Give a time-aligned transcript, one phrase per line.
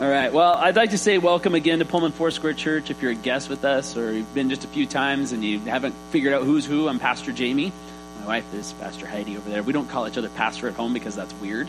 [0.00, 0.32] All right.
[0.32, 2.90] Well, I'd like to say welcome again to Pullman Foursquare Church.
[2.90, 5.60] If you're a guest with us or you've been just a few times and you
[5.60, 7.72] haven't figured out who's who, I'm Pastor Jamie.
[8.18, 9.62] My wife is Pastor Heidi over there.
[9.62, 11.68] We don't call each other pastor at home because that's weird.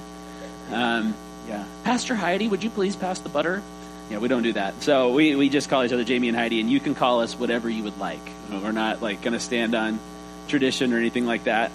[0.72, 1.14] Um,
[1.48, 1.66] yeah.
[1.84, 3.62] Pastor Heidi, would you please pass the butter?
[4.10, 4.82] Yeah, we don't do that.
[4.82, 7.38] So we, we just call each other Jamie and Heidi, and you can call us
[7.38, 8.22] whatever you would like.
[8.50, 10.00] We're not like going to stand on
[10.48, 11.72] tradition or anything like that.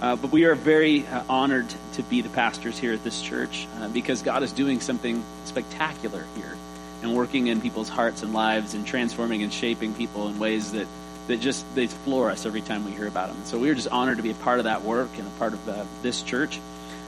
[0.00, 3.66] Uh, but we are very uh, honored to be the pastors here at this church
[3.78, 6.56] uh, because God is doing something spectacular here
[7.02, 10.86] and working in people's hearts and lives and transforming and shaping people in ways that,
[11.28, 13.44] that just they floor us every time we hear about them.
[13.44, 16.02] so we're just honored to be a part of that work and a part of
[16.02, 16.60] this church.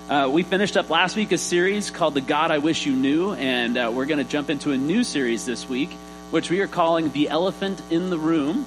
[0.08, 3.32] Uh, we finished up last week a series called The God I Wish You Knew,
[3.32, 5.90] and uh, we're going to jump into a new series this week,
[6.30, 8.66] which we are calling The Elephant in the Room.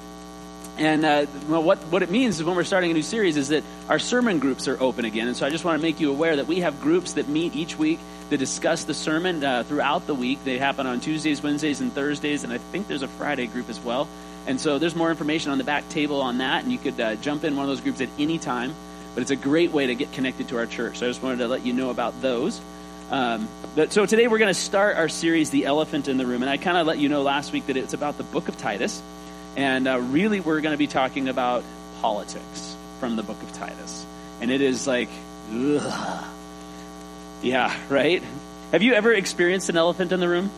[0.80, 3.48] And uh, well, what, what it means is when we're starting a new series is
[3.48, 5.28] that our sermon groups are open again.
[5.28, 7.54] And so I just want to make you aware that we have groups that meet
[7.54, 7.98] each week
[8.30, 10.42] to discuss the sermon uh, throughout the week.
[10.42, 12.44] They happen on Tuesdays, Wednesdays, and Thursdays.
[12.44, 14.08] And I think there's a Friday group as well.
[14.46, 16.62] And so there's more information on the back table on that.
[16.62, 18.74] And you could uh, jump in one of those groups at any time.
[19.14, 20.96] But it's a great way to get connected to our church.
[20.96, 22.58] So I just wanted to let you know about those.
[23.10, 26.40] Um, but, so today we're going to start our series, The Elephant in the Room.
[26.40, 28.56] And I kind of let you know last week that it's about the book of
[28.56, 29.02] Titus.
[29.56, 31.64] And uh, really, we're going to be talking about
[32.00, 34.06] politics from the book of Titus.
[34.40, 35.08] And it is like,
[35.52, 36.24] ugh.
[37.42, 38.22] yeah, right?
[38.72, 40.50] Have you ever experienced an elephant in the room?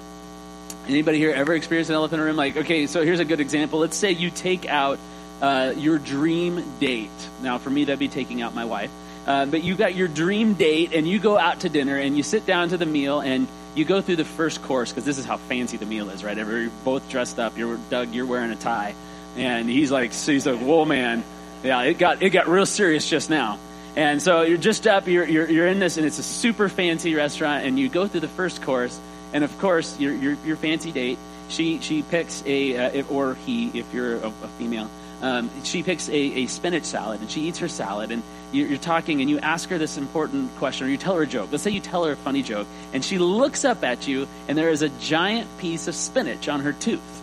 [0.87, 2.37] Anybody here ever experienced an elephant in the room?
[2.37, 3.79] Like, okay, so here's a good example.
[3.79, 4.98] Let's say you take out
[5.41, 7.11] uh, your dream date.
[7.43, 8.91] Now, for me, that'd be taking out my wife.
[9.27, 12.23] Uh, but you got your dream date, and you go out to dinner, and you
[12.23, 15.25] sit down to the meal, and you go through the first course because this is
[15.25, 16.37] how fancy the meal is, right?
[16.37, 17.56] You're both dressed up.
[17.56, 18.12] You're Doug.
[18.12, 18.95] You're wearing a tie,
[19.37, 21.25] and he's like, so he's like, whoa, man,
[21.62, 23.59] yeah, it got it got real serious just now.
[23.95, 25.06] And so you're just up.
[25.06, 28.20] You're you're, you're in this, and it's a super fancy restaurant, and you go through
[28.20, 28.98] the first course,
[29.33, 31.19] and of course, your your, your fancy date.
[31.48, 34.91] She she picks a uh, or he if you're a, a female.
[35.23, 39.20] Um, she picks a, a spinach salad and she eats her salad and you're, talking
[39.20, 41.51] and you ask her this important question or you tell her a joke.
[41.51, 44.57] Let's say you tell her a funny joke and she looks up at you and
[44.57, 47.23] there is a giant piece of spinach on her tooth.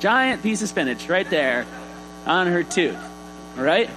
[0.00, 1.66] Giant piece of spinach right there
[2.26, 2.98] on her tooth.
[3.56, 3.88] right?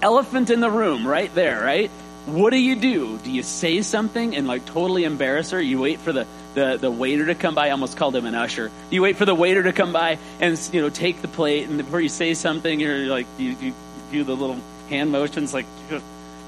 [0.00, 1.90] Elephant in the room right there, right?
[2.26, 3.18] What do you do?
[3.18, 5.60] Do you say something and like totally embarrass her?
[5.60, 7.68] You wait for the, the, the waiter to come by.
[7.68, 8.70] I almost called him an usher.
[8.90, 11.78] You wait for the waiter to come by and you know take the plate, and
[11.78, 13.74] before you say something, you're like you, you
[14.12, 15.66] do the little hand motions, like,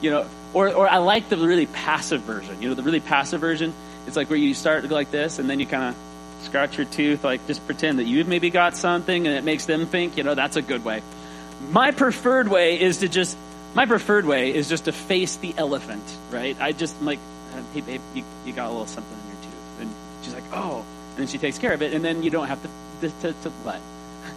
[0.01, 2.61] you know, or, or I like the really passive version.
[2.61, 3.73] You know, the really passive version,
[4.07, 7.23] it's like where you start like this, and then you kind of scratch your tooth,
[7.23, 10.35] like just pretend that you've maybe got something, and it makes them think, you know,
[10.35, 11.03] that's a good way.
[11.71, 13.37] My preferred way is to just,
[13.75, 16.57] my preferred way is just to face the elephant, right?
[16.61, 17.19] I just like,
[17.55, 19.91] uh, hey babe, you, you got a little something in your tooth, and
[20.23, 22.63] she's like, oh, and then she takes care of it, and then you don't have
[22.63, 22.69] to,
[23.09, 23.81] to, to, to what?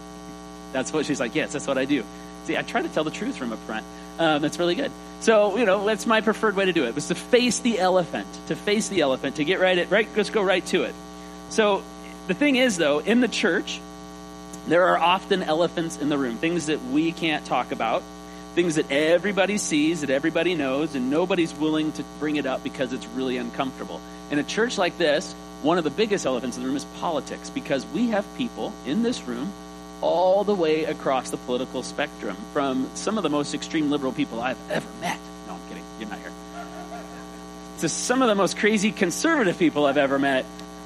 [0.72, 2.02] That's what she's like, yes, that's what I do.
[2.44, 3.84] See, I try to tell the truth from up front.
[4.18, 4.90] Um, that's really good.
[5.20, 8.26] So, you know, that's my preferred way to do it, was to face the elephant,
[8.48, 10.94] to face the elephant, to get right at, right, let's go right to it.
[11.48, 11.82] So,
[12.26, 13.80] the thing is, though, in the church,
[14.66, 18.02] there are often elephants in the room, things that we can't talk about,
[18.54, 22.92] things that everybody sees, that everybody knows, and nobody's willing to bring it up because
[22.92, 24.00] it's really uncomfortable.
[24.30, 27.50] In a church like this, one of the biggest elephants in the room is politics
[27.50, 29.52] because we have people in this room
[30.04, 34.38] all the way across the political spectrum, from some of the most extreme liberal people
[34.38, 35.18] I've ever met.
[35.46, 35.82] No, I'm kidding.
[35.98, 36.30] You're not here.
[37.80, 40.44] To some of the most crazy conservative people I've ever met.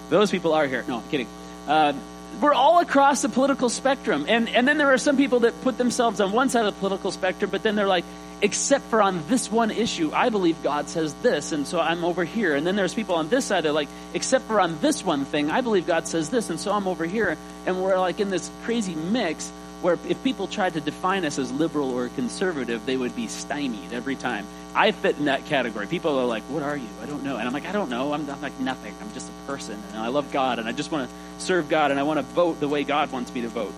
[0.09, 0.85] Those people are here.
[0.87, 1.27] No, I'm kidding.
[1.67, 1.93] Uh,
[2.41, 4.27] we're all across the political spectrum.
[4.29, 6.79] And, and then there are some people that put themselves on one side of the
[6.81, 8.05] political spectrum, but then they're like,
[8.41, 12.25] except for on this one issue, I believe God says this, and so I'm over
[12.25, 12.55] here.
[12.55, 15.25] And then there's people on this side that are like, except for on this one
[15.25, 17.37] thing, I believe God says this, and so I'm over here.
[17.67, 19.51] And we're like in this crazy mix
[19.83, 23.93] where if people tried to define us as liberal or conservative, they would be stymied
[23.93, 24.47] every time.
[24.75, 25.87] I fit in that category.
[25.87, 26.89] People are like, What are you?
[27.03, 27.37] I don't know.
[27.37, 28.13] And I'm like, I don't know.
[28.13, 28.95] I'm, I'm like nothing.
[29.01, 29.81] I'm just a person.
[29.93, 32.23] And I love God, and I just want to serve God, and I want to
[32.35, 33.73] vote the way God wants me to vote.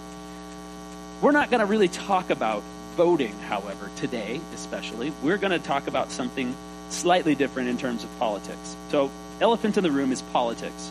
[1.21, 2.63] We're not going to really talk about
[3.01, 5.11] voting, however, today especially.
[5.23, 6.55] We're going to talk about something
[6.91, 8.77] slightly different in terms of politics.
[8.91, 9.11] So,
[9.41, 10.91] elephant in the room is politics.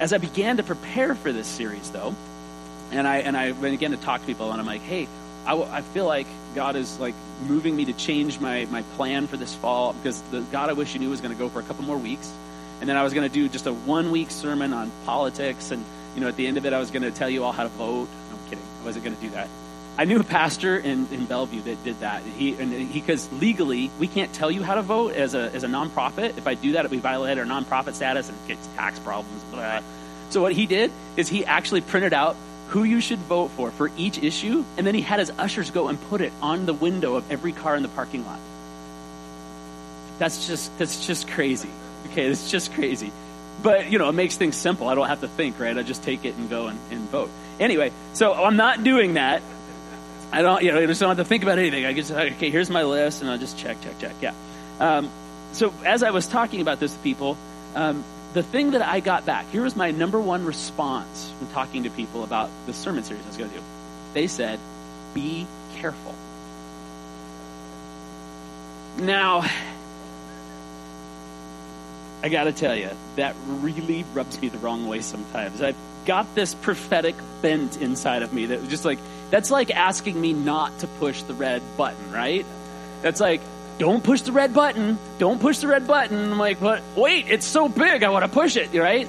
[0.00, 2.16] As I began to prepare for this series, though,
[2.90, 5.06] and I and I began to talk to people, and I'm like, hey,
[5.46, 6.26] I, I feel like
[6.56, 7.14] God is like
[7.46, 10.94] moving me to change my my plan for this fall because the God I wish
[10.94, 12.28] you knew was going to go for a couple more weeks,
[12.80, 15.84] and then I was going to do just a one week sermon on politics, and
[16.16, 17.62] you know at the end of it I was going to tell you all how
[17.62, 18.08] to vote.
[18.30, 19.48] No, I'm kidding, I wasn't going to do that.
[19.96, 22.22] I knew a pastor in, in Bellevue that did that.
[22.22, 25.62] He and he because legally we can't tell you how to vote as a as
[25.62, 26.36] a nonprofit.
[26.36, 29.42] If I do that, we violate our nonprofit status and get tax problems.
[29.44, 29.82] Blah.
[30.30, 32.34] So what he did is he actually printed out
[32.68, 35.86] who you should vote for for each issue, and then he had his ushers go
[35.86, 38.40] and put it on the window of every car in the parking lot.
[40.18, 41.70] That's just that's just crazy.
[42.06, 43.12] Okay, it's just crazy.
[43.62, 44.88] But you know, it makes things simple.
[44.88, 45.76] I don't have to think, right?
[45.76, 47.30] I just take it and go and, and vote.
[47.60, 49.42] Anyway, so I'm not doing that.
[50.34, 51.86] I don't, you know, I just don't have to think about anything.
[51.86, 54.14] I just, okay, here's my list, and I'll just check, check, check.
[54.20, 54.34] Yeah.
[54.80, 55.08] Um,
[55.52, 57.36] so as I was talking about this to people,
[57.76, 58.02] um,
[58.32, 61.90] the thing that I got back, here was my number one response from talking to
[61.90, 63.62] people about the sermon series I was going to do.
[64.12, 64.58] They said,
[65.14, 65.46] be
[65.76, 66.16] careful.
[68.98, 69.48] Now,
[72.24, 75.62] I got to tell you, that really rubs me the wrong way sometimes.
[75.62, 75.76] I've
[76.06, 78.98] got this prophetic bent inside of me that just like,
[79.34, 82.46] that's like asking me not to push the red button, right?
[83.02, 83.40] That's like,
[83.78, 84.96] don't push the red button.
[85.18, 86.30] Don't push the red button.
[86.30, 88.04] I'm like, but wait, it's so big.
[88.04, 89.08] I want to push it, right?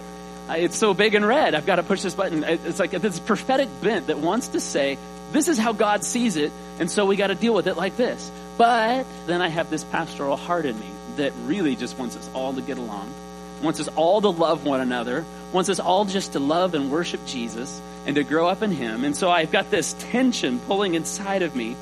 [0.50, 1.54] It's so big and red.
[1.54, 2.44] I've got to push this button.
[2.44, 4.98] It's like this prophetic bent that wants to say,
[5.32, 7.96] this is how God sees it, and so we got to deal with it like
[7.96, 8.32] this.
[8.58, 12.52] But then I have this pastoral heart in me that really just wants us all
[12.52, 13.14] to get along,
[13.66, 17.26] wants us all to love one another, wants us all just to love and worship
[17.26, 19.04] Jesus and to grow up in Him.
[19.04, 21.76] And so I've got this tension pulling inside of me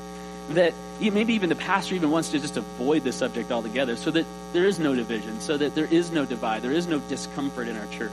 [0.50, 4.26] that maybe even the pastor even wants to just avoid the subject altogether so that
[4.52, 7.76] there is no division, so that there is no divide, there is no discomfort in
[7.76, 8.10] our church.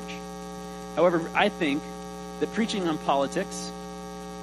[0.96, 1.82] However, I think
[2.40, 3.72] that preaching on politics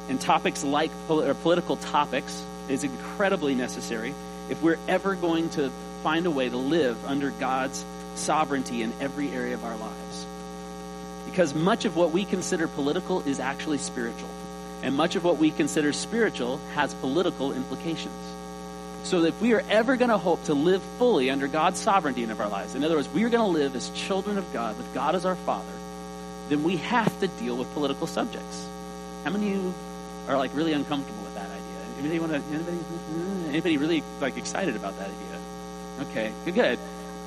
[0.08, 4.14] and topics like or political topics is incredibly necessary
[4.48, 5.70] if we're ever going to
[6.02, 7.84] find a way to live under God's
[8.18, 10.26] sovereignty in every area of our lives.
[11.26, 14.28] Because much of what we consider political is actually spiritual.
[14.82, 18.14] And much of what we consider spiritual has political implications.
[19.04, 22.30] So if we are ever going to hope to live fully under God's sovereignty in
[22.30, 24.92] our lives, in other words, we are going to live as children of God, with
[24.92, 25.72] God as our Father,
[26.48, 28.66] then we have to deal with political subjects.
[29.24, 29.74] How many of you
[30.28, 31.98] are like really uncomfortable with that idea?
[31.98, 32.54] Anybody want to?
[32.54, 32.78] Anybody?
[33.48, 35.40] Anybody really like excited about that idea?
[36.10, 36.78] Okay, good.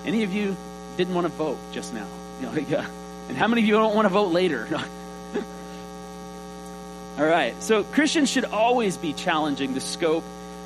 [0.06, 0.56] Any of you
[1.02, 2.08] didn't want to vote just now?
[2.40, 2.88] You know, yeah.
[3.28, 4.68] And how many of you don't want to vote later?
[7.18, 7.62] All right.
[7.62, 10.24] So Christians should always be challenging the scope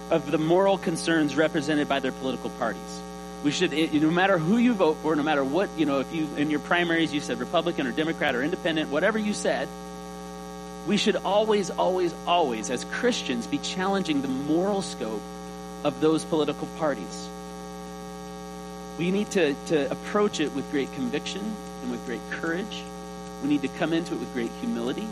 [0.09, 3.01] of the moral concerns represented by their political parties.
[3.43, 6.13] We should, eh, no matter who you vote for, no matter what, you know, if
[6.13, 9.67] you, in your primaries, you said Republican or Democrat or Independent, whatever you said,
[10.87, 15.21] we should always, always, always, as Christians, be challenging the moral scope
[15.83, 17.29] of those political parties.
[18.97, 21.41] We need to, to approach it with great conviction
[21.81, 22.83] and with great courage.
[23.43, 25.07] We need to come into it with great humility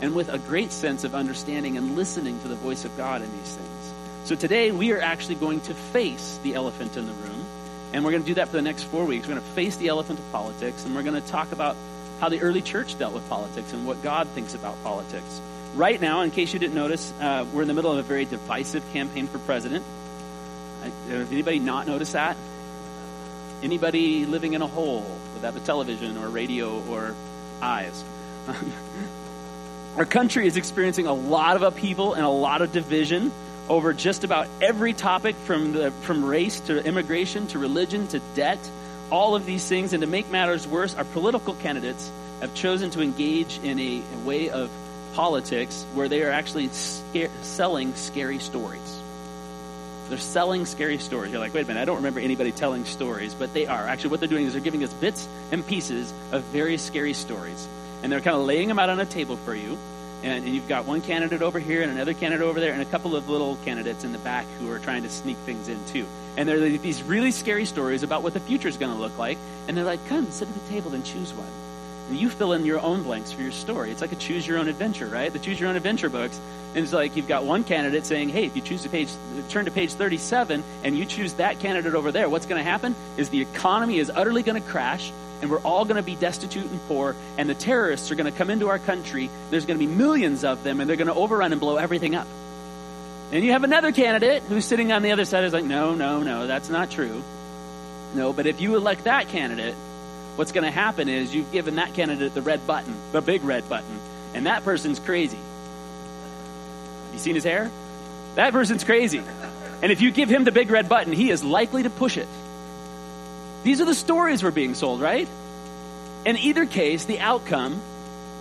[0.00, 3.30] and with a great sense of understanding and listening to the voice of God in
[3.38, 3.94] these things.
[4.24, 7.44] So today we are actually going to face the elephant in the room,
[7.92, 9.26] and we're going to do that for the next four weeks.
[9.26, 11.76] We're going to face the elephant of politics, and we're going to talk about
[12.20, 15.40] how the early church dealt with politics and what God thinks about politics.
[15.74, 18.24] Right now, in case you didn't notice, uh, we're in the middle of a very
[18.24, 19.84] divisive campaign for president.
[21.08, 22.36] Has anybody not noticed that?
[23.64, 27.14] Anybody living in a hole without a television or radio or
[27.62, 28.04] eyes?
[29.96, 33.32] Our country is experiencing a lot of upheaval and a lot of division
[33.70, 38.58] over just about every topic from, the, from race to immigration to religion to debt,
[39.10, 39.94] all of these things.
[39.94, 44.26] And to make matters worse, our political candidates have chosen to engage in a, a
[44.26, 44.70] way of
[45.14, 49.00] politics where they are actually sca- selling scary stories.
[50.08, 51.32] They're selling scary stories.
[51.32, 53.86] You're like, wait a minute, I don't remember anybody telling stories, but they are.
[53.86, 57.68] Actually, what they're doing is they're giving us bits and pieces of very scary stories
[58.04, 59.78] and they're kind of laying them out on a table for you.
[60.22, 62.86] And, and, you've got one candidate over here and another candidate over there and a
[62.86, 66.06] couple of little candidates in the back who are trying to sneak things in too.
[66.36, 69.16] And there are these really scary stories about what the future is going to look
[69.16, 69.38] like.
[69.68, 71.63] And they're like, come, sit at the table and choose one.
[72.10, 73.90] You fill in your own blanks for your story.
[73.90, 75.32] It's like a choose your own adventure, right?
[75.32, 76.38] The choose your own adventure books.
[76.74, 79.08] And it's like you've got one candidate saying, hey, if you choose to page,
[79.48, 82.94] turn to page 37 and you choose that candidate over there, what's going to happen
[83.16, 86.64] is the economy is utterly going to crash and we're all going to be destitute
[86.64, 89.28] and poor, and the terrorists are going to come into our country.
[89.50, 92.14] There's going to be millions of them, and they're going to overrun and blow everything
[92.14, 92.26] up.
[93.30, 96.22] And you have another candidate who's sitting on the other side is like, no, no,
[96.22, 97.22] no, that's not true.
[98.14, 99.74] No, but if you elect that candidate,
[100.36, 103.68] what's going to happen is you've given that candidate the red button, the big red
[103.68, 103.98] button,
[104.34, 105.38] and that person's crazy.
[107.12, 107.70] You seen his hair?
[108.34, 109.22] That person's crazy.
[109.82, 112.28] And if you give him the big red button, he is likely to push it.
[113.62, 115.28] These are the stories we're being sold, right?
[116.24, 117.80] In either case, the outcome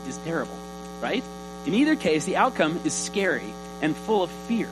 [0.08, 0.58] is terrible,
[1.02, 1.24] right?
[1.66, 3.54] In either case, the outcome is scary.
[3.82, 4.70] and full of fear.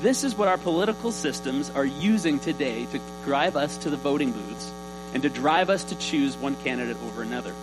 [0.00, 4.30] This is what our political systems are using today to drive us to the voting
[4.30, 4.70] booths
[5.16, 7.54] and to drive us to choose one candidate over another.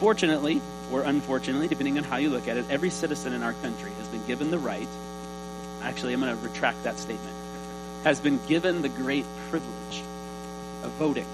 [0.00, 0.60] Fortunately,
[0.90, 4.06] or unfortunately, depending on how you look at it, every citizen in our country has
[4.08, 4.86] been given the right,
[5.80, 7.34] actually, I'm going to retract that statement,
[8.04, 10.02] has been given the great privilege
[10.82, 11.24] of voting.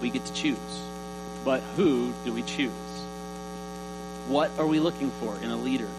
[0.00, 0.56] We get to choose.
[1.44, 2.72] But who do we choose?
[4.28, 5.90] What are we looking for in a leader?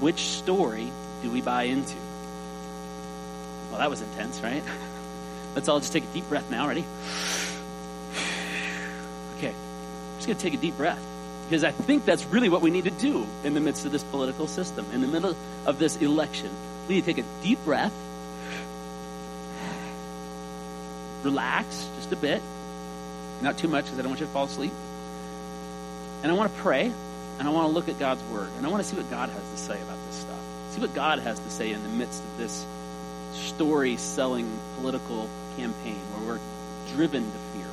[0.00, 0.90] Which story
[1.22, 1.96] do we buy into?
[3.68, 4.62] Well, that was intense, right?
[5.54, 6.66] Let's all just take a deep breath now.
[6.66, 6.84] Ready?
[9.36, 11.04] Okay, I'm just going to take a deep breath
[11.48, 14.02] because I think that's really what we need to do in the midst of this
[14.04, 16.50] political system, in the middle of this election.
[16.88, 17.92] We need to take a deep breath,
[21.22, 22.40] relax just a bit,
[23.42, 24.72] not too much because I don't want you to fall asleep.
[26.22, 26.92] And I want to pray,
[27.38, 29.28] and I want to look at God's word, and I want to see what God
[29.28, 30.40] has to say about this stuff.
[30.70, 32.64] See what God has to say in the midst of this
[33.32, 37.66] story selling political campaign where we're driven to fear.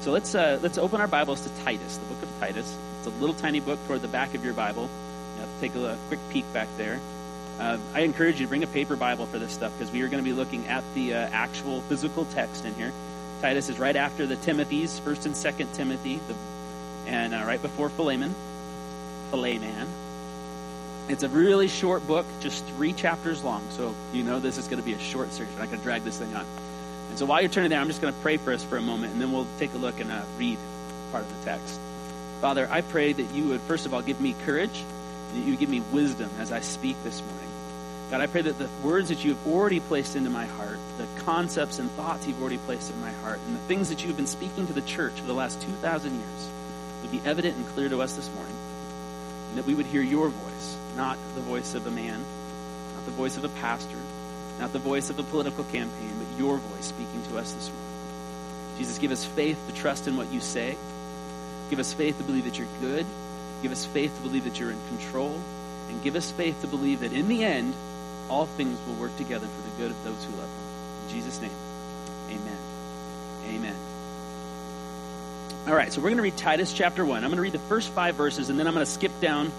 [0.00, 2.76] So let's uh, let's open our Bibles to Titus, the book of Titus.
[2.98, 4.88] It's a little tiny book toward the back of your Bible.
[5.34, 7.00] You have to take a, quick peek back there.
[7.58, 10.08] Uh, I encourage you to bring a paper Bible for this stuff because we are
[10.08, 12.92] going to be looking at the uh, actual physical text in here.
[13.40, 16.34] Titus is right after the Timothy's, First and Second Timothy, the,
[17.10, 18.34] and uh, right before Philemon.
[19.30, 19.88] Philemon.
[21.08, 23.62] It's a really short book, just three chapters long.
[23.70, 25.52] So you know this is going to be a short series.
[25.54, 26.46] We're not going to drag this thing on.
[27.08, 28.82] And so while you're turning there, I'm just going to pray for us for a
[28.82, 30.58] moment, and then we'll take a look and uh, read
[31.10, 31.80] part of the text.
[32.40, 34.84] Father, I pray that you would, first of all, give me courage,
[35.32, 37.48] that you would give me wisdom as I speak this morning.
[38.10, 41.06] God, I pray that the words that you have already placed into my heart, the
[41.24, 44.26] concepts and thoughts you've already placed in my heart, and the things that you've been
[44.26, 46.48] speaking to the church for the last 2,000 years
[47.02, 48.56] would be evident and clear to us this morning.
[49.50, 52.18] And that we would hear your voice, not the voice of a man,
[52.94, 53.98] not the voice of a pastor,
[54.58, 58.78] not the voice of a political campaign, but your voice speaking to us this morning.
[58.78, 60.76] Jesus, give us faith to trust in what you say.
[61.68, 63.04] Give us faith to believe that you're good.
[63.62, 65.38] Give us faith to believe that you're in control.
[65.88, 67.74] And give us faith to believe that in the end,
[68.28, 71.08] all things will work together for the good of those who love him.
[71.08, 71.50] In Jesus' name,
[72.30, 72.58] amen.
[73.46, 73.74] Amen.
[75.66, 77.24] All right, so we're going to read Titus chapter 1.
[77.24, 79.50] I'm going to read the first five verses, and then I'm going to skip down.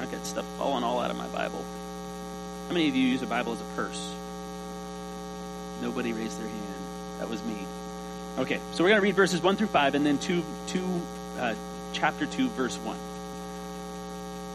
[0.00, 1.64] I got stuff falling all out of my Bible.
[2.68, 4.13] How many of you use a Bible as a purse?
[5.82, 6.74] Nobody raised their hand.
[7.18, 7.56] That was me.
[8.38, 10.84] Okay, so we're going to read verses 1 through 5, and then two, two,
[11.38, 11.54] uh,
[11.92, 12.96] chapter 2, verse 1.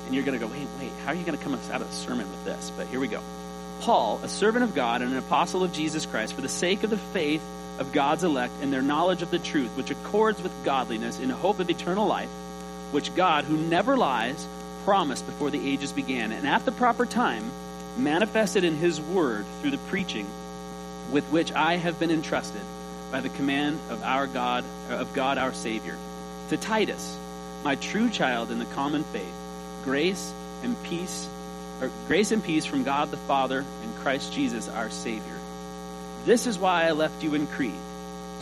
[0.05, 1.87] And you're going to go, wait, wait, how are you going to come out of
[1.87, 2.71] the sermon with this?
[2.75, 3.21] But here we go.
[3.81, 6.89] Paul, a servant of God and an apostle of Jesus Christ, for the sake of
[6.89, 7.41] the faith
[7.79, 11.59] of God's elect and their knowledge of the truth, which accords with godliness in hope
[11.59, 12.29] of eternal life,
[12.91, 14.45] which God, who never lies,
[14.83, 17.49] promised before the ages began, and at the proper time
[17.97, 20.27] manifested in his word through the preaching
[21.11, 22.61] with which I have been entrusted
[23.11, 25.97] by the command of our God of God our Savior.
[26.49, 27.17] To Titus,
[27.63, 29.33] my true child in the common faith,
[29.83, 31.27] grace and peace
[31.81, 35.39] or grace and peace from God the Father and Christ Jesus our Savior.
[36.25, 37.73] This is why I left you in Crete,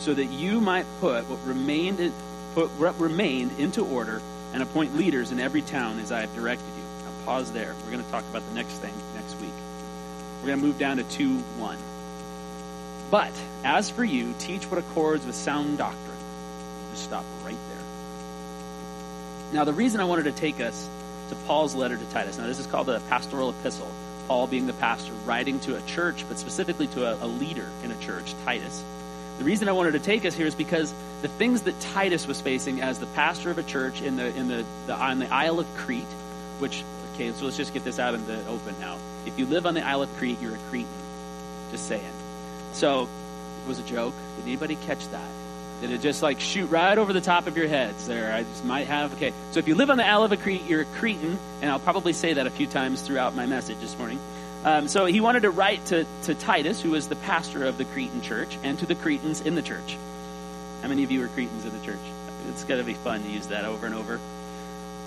[0.00, 2.12] so that you might put what remained in,
[2.54, 4.20] put what remained into order
[4.52, 7.04] and appoint leaders in every town as I have directed you.
[7.04, 7.74] Now pause there.
[7.84, 9.52] We're going to talk about the next thing next week.
[10.40, 11.78] We're going to move down to 2 1.
[13.10, 13.32] But
[13.64, 16.04] as for you, teach what accords with sound doctrine.
[16.92, 17.78] Just stop right there.
[19.52, 20.88] Now, the reason I wanted to take us
[21.30, 23.90] to Paul's letter to Titus, now this is called the pastoral epistle.
[24.26, 27.90] Paul being the pastor, writing to a church, but specifically to a, a leader in
[27.90, 28.84] a church, Titus.
[29.38, 32.40] The reason I wanted to take us here is because the things that Titus was
[32.40, 35.60] facing as the pastor of a church in the in the, the on the Isle
[35.60, 36.02] of Crete,
[36.58, 36.84] which
[37.14, 38.98] okay, so let's just get this out in the open now.
[39.24, 40.88] If you live on the Isle of Crete, you're a Cretan.
[41.70, 42.17] Just saying.
[42.72, 43.08] So
[43.64, 44.14] it was a joke.
[44.36, 45.28] Did anybody catch that?
[45.80, 48.34] Did it just like shoot right over the top of your heads there?
[48.34, 49.14] I just might have.
[49.14, 49.32] Okay.
[49.52, 52.12] So if you live on the Isle of Crete, you're a Cretan, and I'll probably
[52.12, 54.18] say that a few times throughout my message this morning.
[54.64, 57.84] Um, so he wanted to write to, to Titus, who was the pastor of the
[57.84, 59.96] Cretan church, and to the Cretans in the church.
[60.82, 61.98] How many of you are Cretans in the church?
[62.48, 64.18] It's going to be fun to use that over and over.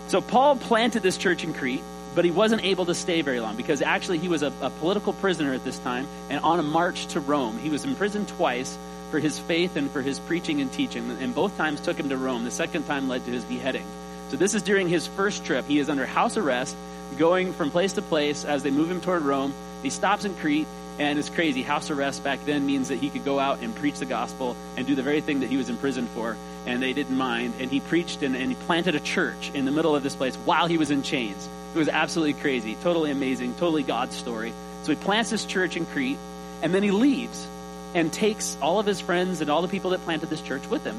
[0.08, 3.56] So Paul planted this church in Crete, but he wasn't able to stay very long
[3.56, 7.08] because actually he was a, a political prisoner at this time and on a march
[7.08, 7.58] to Rome.
[7.60, 8.78] He was imprisoned twice
[9.12, 12.18] for his faith and for his preaching and teaching, and both times took him to
[12.18, 12.44] Rome.
[12.46, 13.86] The second time led to his beheading.
[14.30, 15.66] So this is during his first trip.
[15.66, 16.76] He is under house arrest,
[17.18, 19.54] going from place to place as they move him toward Rome.
[19.84, 20.68] He stops in Crete,
[21.00, 21.64] And it's crazy.
[21.64, 24.88] House arrest back then means that he could go out and preach the gospel and
[24.88, 26.38] do the very thing that he was imprisoned for.
[26.66, 27.56] And they didn't mind.
[27.60, 30.36] And he preached and, and he planted a church in the middle of this place
[30.38, 31.50] while he was in chains.
[31.74, 34.54] It was absolutely crazy, totally amazing, totally God's story.
[34.84, 36.18] So he plants this church in Crete,
[36.62, 37.48] and then he leaves
[37.94, 40.84] and takes all of his friends and all the people that planted this church with
[40.84, 40.98] him.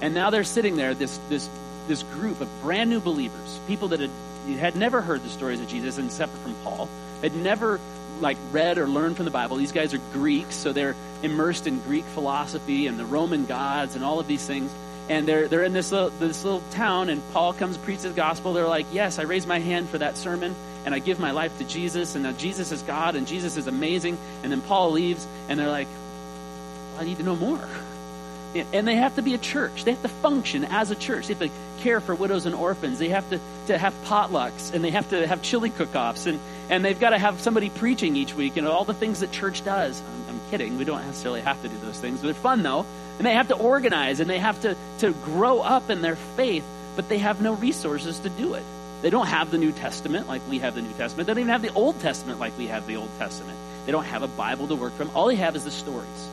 [0.00, 1.48] And now they're sitting there, this this
[1.88, 4.10] this group of brand new believers, people that had
[4.58, 6.88] had never heard the stories of Jesus and separate from Paul,
[7.22, 7.80] had never
[8.20, 9.56] like read or learned from the Bible.
[9.56, 14.04] These guys are Greeks, so they're immersed in Greek philosophy and the Roman gods and
[14.04, 14.70] all of these things.
[15.08, 18.54] And they're they're in this little this little town, and Paul comes preaches the gospel.
[18.54, 20.54] They're like, "Yes, I raise my hand for that sermon,
[20.86, 23.66] and I give my life to Jesus, and now Jesus is God, and Jesus is
[23.66, 25.88] amazing." And then Paul leaves, and they're like,
[26.98, 27.68] "I need to know more."
[28.72, 29.84] and they have to be a church.
[29.84, 31.26] They have to function as a church.
[31.26, 32.98] They have to care for widows and orphans.
[32.98, 36.38] They have to, to have potlucks and they have to have chili cook-offs and,
[36.70, 38.56] and they've got to have somebody preaching each week.
[38.56, 40.00] You know, all the things that church does.
[40.50, 40.78] Kidding.
[40.78, 42.86] We don't necessarily have to do those things, they're fun though.
[43.18, 46.64] And they have to organize and they have to, to grow up in their faith,
[46.96, 48.64] but they have no resources to do it.
[49.02, 51.26] They don't have the New Testament like we have the New Testament.
[51.26, 53.56] They don't even have the Old Testament like we have the Old Testament.
[53.86, 55.10] They don't have a Bible to work from.
[55.14, 56.28] All they have is the stories.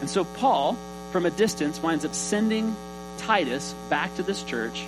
[0.00, 0.76] And so Paul
[1.12, 2.74] from a distance, winds up sending
[3.18, 4.84] Titus back to this church.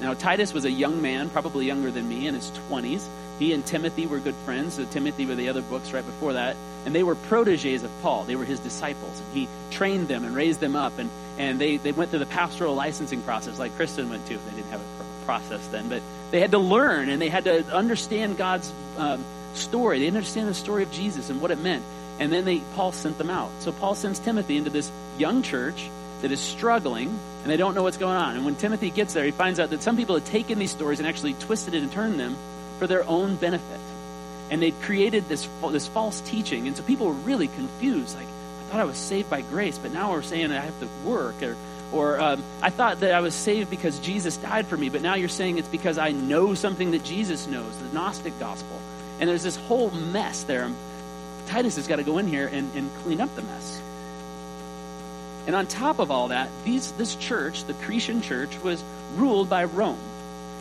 [0.00, 3.06] Now, Titus was a young man, probably younger than me, in his 20s.
[3.38, 4.74] He and Timothy were good friends.
[4.74, 6.56] So Timothy were the other books right before that.
[6.86, 8.24] And they were proteges of Paul.
[8.24, 9.20] They were his disciples.
[9.20, 10.98] And he trained them and raised them up.
[10.98, 14.36] And, and they, they went through the pastoral licensing process like Kristen went to.
[14.36, 15.88] They didn't have a process then.
[15.88, 19.24] But they had to learn and they had to understand God's um,
[19.54, 19.98] story.
[19.98, 21.84] They didn't understand the story of Jesus and what it meant.
[22.18, 23.50] And then they, Paul sent them out.
[23.60, 25.88] So Paul sends Timothy into this young church
[26.22, 27.08] that is struggling
[27.42, 28.36] and they don't know what's going on.
[28.36, 30.98] And when Timothy gets there, he finds out that some people had taken these stories
[30.98, 32.36] and actually twisted it and turned them
[32.78, 33.80] for their own benefit.
[34.50, 36.66] And they'd created this, this false teaching.
[36.66, 38.16] And so people were really confused.
[38.16, 40.88] Like, I thought I was saved by grace, but now we're saying I have to
[41.04, 41.42] work.
[41.42, 41.56] Or,
[41.92, 45.14] or um, I thought that I was saved because Jesus died for me, but now
[45.14, 48.80] you're saying it's because I know something that Jesus knows, the Gnostic gospel.
[49.20, 50.70] And there's this whole mess there.
[51.46, 53.80] Titus has got to go in here and, and clean up the mess.
[55.48, 58.84] And on top of all that, these, this church, the Cretan church, was
[59.16, 59.98] ruled by Rome.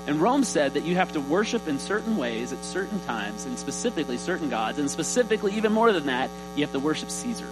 [0.07, 3.59] And Rome said that you have to worship in certain ways at certain times, and
[3.59, 7.47] specifically certain gods, and specifically, even more than that, you have to worship Caesar.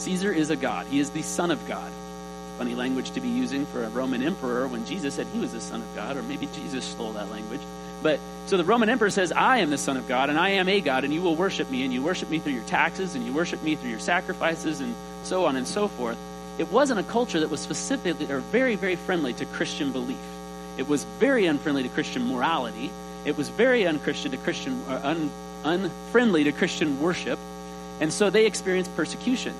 [0.00, 1.90] Caesar is a god, he is the Son of God.
[2.58, 5.62] Funny language to be using for a Roman emperor when Jesus said he was the
[5.62, 7.62] Son of God, or maybe Jesus stole that language.
[8.02, 10.68] But so the Roman emperor says, I am the Son of God, and I am
[10.68, 13.24] a God, and you will worship me, and you worship me through your taxes, and
[13.24, 16.18] you worship me through your sacrifices, and so on and so forth.
[16.58, 20.16] It wasn't a culture that was specifically or very, very friendly to Christian belief.
[20.78, 22.90] It was very unfriendly to Christian morality.
[23.24, 25.30] It was very unchristian to Christian, uh, un,
[25.64, 27.38] unfriendly to Christian worship.
[28.00, 29.54] And so they experienced persecution.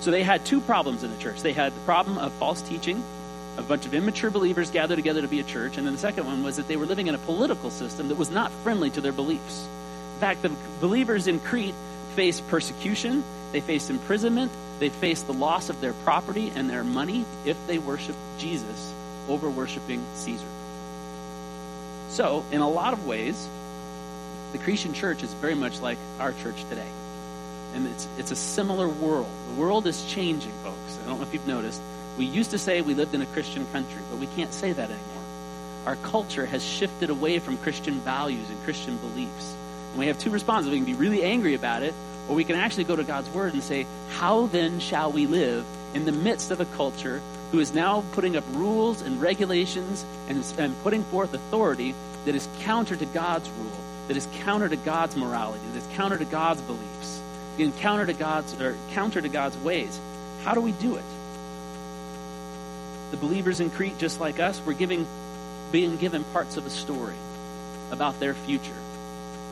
[0.00, 1.42] So they had two problems in the church.
[1.42, 3.02] They had the problem of false teaching,
[3.56, 5.76] a bunch of immature believers gathered together to be a church.
[5.76, 8.16] And then the second one was that they were living in a political system that
[8.16, 9.68] was not friendly to their beliefs.
[10.14, 10.50] In fact, the
[10.80, 11.74] believers in Crete
[12.14, 14.50] faced persecution, they faced imprisonment,
[14.82, 18.92] they faced the loss of their property and their money if they worshiped Jesus
[19.28, 20.46] over worshiping Caesar.
[22.08, 23.48] So, in a lot of ways,
[24.50, 26.88] the Cretan church is very much like our church today.
[27.74, 29.30] And it's, it's a similar world.
[29.54, 30.98] The world is changing, folks.
[31.04, 31.80] I don't know if you've noticed.
[32.18, 34.90] We used to say we lived in a Christian country, but we can't say that
[34.90, 35.22] anymore.
[35.86, 39.54] Our culture has shifted away from Christian values and Christian beliefs.
[39.90, 40.72] And we have two responses.
[40.72, 41.94] We can be really angry about it,
[42.28, 45.64] or we can actually go to God's Word and say, How then shall we live
[45.94, 50.42] in the midst of a culture who is now putting up rules and regulations and,
[50.58, 55.16] and putting forth authority that is counter to God's rule, that is counter to God's
[55.16, 57.20] morality, that is counter to God's beliefs,
[57.58, 60.00] and counter to God's or counter to God's ways?
[60.44, 61.04] How do we do it?
[63.10, 65.06] The believers in Crete, just like us, were giving,
[65.70, 67.14] being given parts of a story
[67.90, 68.72] about their future.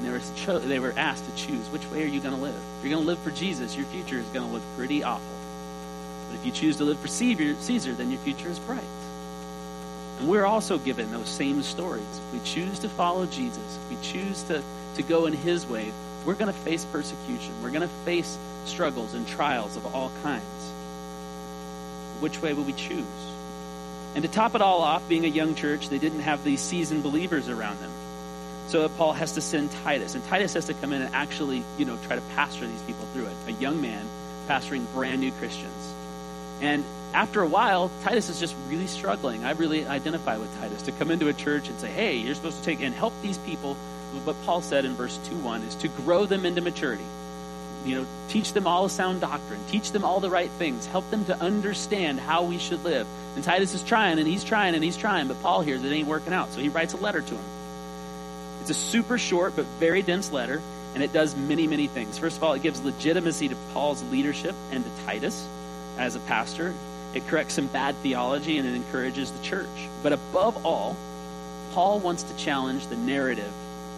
[0.00, 2.40] And they were, cho- they were asked to choose which way are you going to
[2.40, 2.54] live.
[2.54, 5.36] If you're going to live for Jesus, your future is going to look pretty awful.
[6.28, 7.52] But if you choose to live for Caesar,
[7.92, 8.82] then your future is bright.
[10.18, 12.02] And we're also given those same stories.
[12.02, 14.62] If we choose to follow Jesus, we choose to,
[14.94, 15.92] to go in his way,
[16.24, 17.52] we're going to face persecution.
[17.62, 20.44] We're going to face struggles and trials of all kinds.
[22.20, 23.04] Which way will we choose?
[24.14, 27.02] And to top it all off, being a young church, they didn't have these seasoned
[27.02, 27.90] believers around them.
[28.70, 31.84] So Paul has to send Titus, and Titus has to come in and actually, you
[31.84, 33.34] know, try to pastor these people through it.
[33.48, 34.06] A young man
[34.46, 35.92] pastoring brand new Christians.
[36.60, 39.44] And after a while, Titus is just really struggling.
[39.44, 42.58] I really identify with Titus to come into a church and say, hey, you're supposed
[42.58, 43.74] to take and help these people.
[44.22, 47.02] What Paul said in verse 2 1 is to grow them into maturity.
[47.84, 51.24] you know, teach them all sound doctrine, teach them all the right things, help them
[51.24, 53.08] to understand how we should live.
[53.34, 56.06] And Titus is trying and he's trying and he's trying, but Paul hears it ain't
[56.06, 56.52] working out.
[56.52, 57.44] So he writes a letter to him.
[58.60, 60.60] It's a super short but very dense letter,
[60.94, 62.18] and it does many, many things.
[62.18, 65.46] First of all, it gives legitimacy to Paul's leadership and to Titus
[65.98, 66.74] as a pastor.
[67.14, 69.66] It corrects some bad theology and it encourages the church.
[70.02, 70.96] But above all,
[71.72, 73.52] Paul wants to challenge the narrative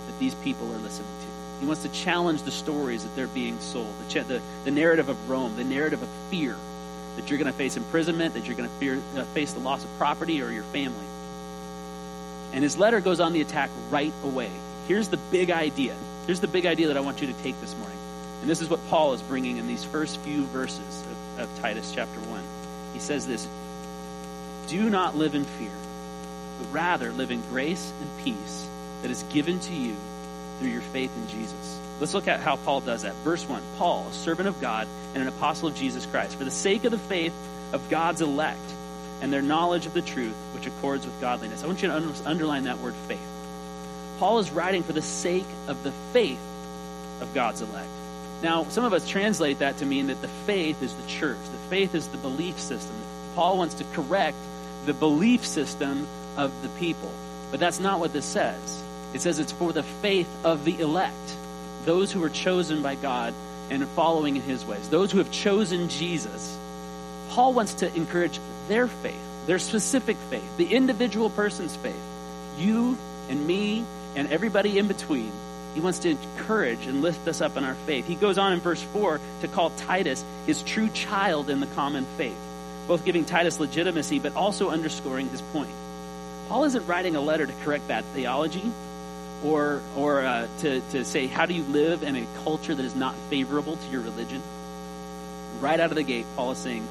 [0.06, 1.60] that these people are listening to.
[1.60, 5.30] He wants to challenge the stories that they're being sold, the, the, the narrative of
[5.30, 6.56] Rome, the narrative of fear,
[7.16, 9.90] that you're going to face imprisonment, that you're going to uh, face the loss of
[9.98, 11.04] property or your family.
[12.52, 14.50] And his letter goes on the attack right away.
[14.88, 15.96] Here's the big idea.
[16.26, 17.98] Here's the big idea that I want you to take this morning.
[18.40, 21.04] And this is what Paul is bringing in these first few verses
[21.38, 22.42] of, of Titus chapter 1.
[22.92, 23.46] He says this
[24.66, 25.70] Do not live in fear,
[26.58, 28.66] but rather live in grace and peace
[29.02, 29.96] that is given to you
[30.58, 31.78] through your faith in Jesus.
[32.00, 33.14] Let's look at how Paul does that.
[33.16, 36.50] Verse 1 Paul, a servant of God and an apostle of Jesus Christ, for the
[36.50, 37.34] sake of the faith
[37.72, 38.60] of God's elect
[39.22, 41.62] and their knowledge of the truth, which accords with godliness.
[41.62, 43.20] I want you to underline that word faith.
[44.18, 46.40] Paul is writing for the sake of the faith
[47.20, 47.88] of God's elect.
[48.42, 51.70] Now, some of us translate that to mean that the faith is the church, the
[51.70, 52.96] faith is the belief system.
[53.36, 54.36] Paul wants to correct
[54.86, 56.06] the belief system
[56.36, 57.10] of the people.
[57.52, 58.82] But that's not what this says.
[59.14, 61.36] It says it's for the faith of the elect,
[61.84, 63.34] those who are chosen by God
[63.70, 66.58] and following in his ways, those who have chosen Jesus.
[67.32, 71.96] Paul wants to encourage their faith, their specific faith, the individual person's faith.
[72.58, 72.98] You
[73.30, 75.32] and me and everybody in between.
[75.72, 78.06] He wants to encourage and lift us up in our faith.
[78.06, 82.04] He goes on in verse 4 to call Titus his true child in the common
[82.18, 82.36] faith,
[82.86, 85.70] both giving Titus legitimacy but also underscoring his point.
[86.50, 88.70] Paul isn't writing a letter to correct bad theology
[89.42, 92.94] or, or uh, to, to say, how do you live in a culture that is
[92.94, 94.42] not favorable to your religion?
[95.60, 96.86] Right out of the gate, Paul is saying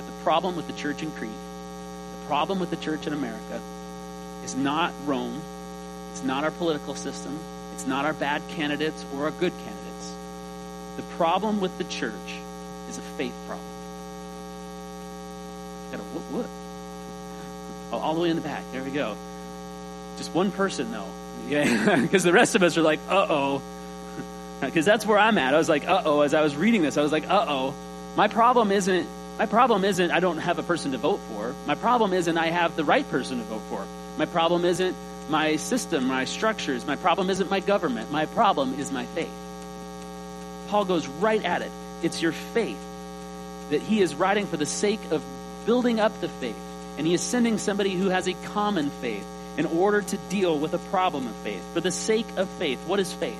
[0.00, 3.60] that the problem with the church in Crete, the problem with the church in America,
[4.44, 5.40] is not Rome,
[6.12, 7.38] it's not our political system,
[7.74, 10.14] it's not our bad candidates or our good candidates.
[10.96, 12.14] The problem with the church
[12.88, 13.66] is a faith problem.
[15.90, 16.42] Got a what?
[16.42, 16.46] what?
[17.92, 18.62] Oh, all the way in the back.
[18.72, 19.16] There we go.
[20.16, 21.08] Just one person, though.
[21.48, 23.62] Yeah, because the rest of us are like, uh oh.
[24.60, 25.54] Because that's where I'm at.
[25.54, 26.20] I was like, uh oh.
[26.20, 27.74] As I was reading this, I was like, uh oh.
[28.16, 29.08] My problem isn't.
[29.38, 31.54] My problem isn't I don't have a person to vote for.
[31.66, 33.86] My problem isn't I have the right person to vote for.
[34.18, 34.94] My problem isn't
[35.30, 36.86] my system, my structures.
[36.86, 38.10] My problem isn't my government.
[38.10, 39.32] My problem is my faith.
[40.68, 41.70] Paul goes right at it.
[42.02, 42.78] It's your faith
[43.70, 45.22] that he is writing for the sake of
[45.64, 46.56] building up the faith.
[46.98, 49.24] And he is sending somebody who has a common faith
[49.56, 51.62] in order to deal with a problem of faith.
[51.72, 53.38] For the sake of faith, what is faith?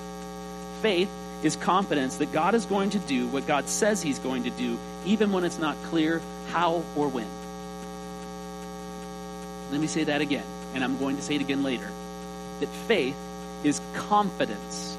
[0.83, 1.11] Faith
[1.43, 4.79] is confidence that God is going to do what God says he's going to do,
[5.05, 7.27] even when it's not clear how or when.
[9.71, 11.89] Let me say that again and I'm going to say it again later,
[12.61, 13.17] that faith
[13.65, 14.97] is confidence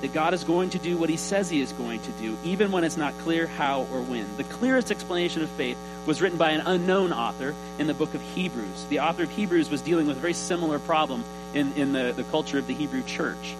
[0.00, 2.72] that God is going to do what he says he is going to do, even
[2.72, 4.26] when it's not clear how or when.
[4.36, 8.20] The clearest explanation of faith was written by an unknown author in the book of
[8.20, 8.84] Hebrews.
[8.90, 11.24] The author of Hebrews was dealing with a very similar problem
[11.54, 13.56] in, in the, the culture of the Hebrew church.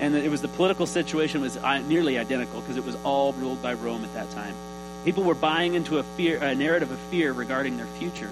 [0.00, 3.62] And it was the political situation was uh, nearly identical because it was all ruled
[3.62, 4.54] by Rome at that time.
[5.04, 8.30] People were buying into a fear, a narrative of fear regarding their future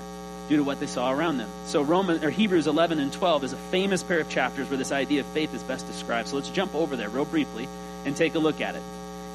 [0.48, 1.48] due to what they saw around them.
[1.66, 4.92] So Roman or Hebrews 11 and 12 is a famous pair of chapters where this
[4.92, 6.29] idea of faith is best described.
[6.29, 7.68] So let's jump over there real briefly
[8.05, 8.83] and take a look at it.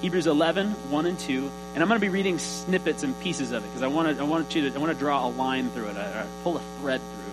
[0.01, 1.51] Hebrews 11, 1 and 2.
[1.73, 4.21] And I'm going to be reading snippets and pieces of it because I want to
[4.21, 6.61] I want you to I want to draw a line through it, I, pull a
[6.81, 7.26] thread through.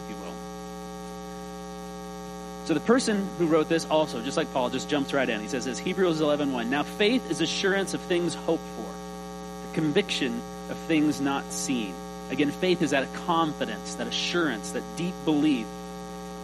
[2.64, 5.40] So the person who wrote this also, just like Paul, just jumps right in.
[5.40, 6.70] He says this, Hebrews 11, 1.
[6.70, 11.94] Now faith is assurance of things hoped for, the conviction of things not seen.
[12.30, 15.66] Again, faith is that confidence, that assurance, that deep belief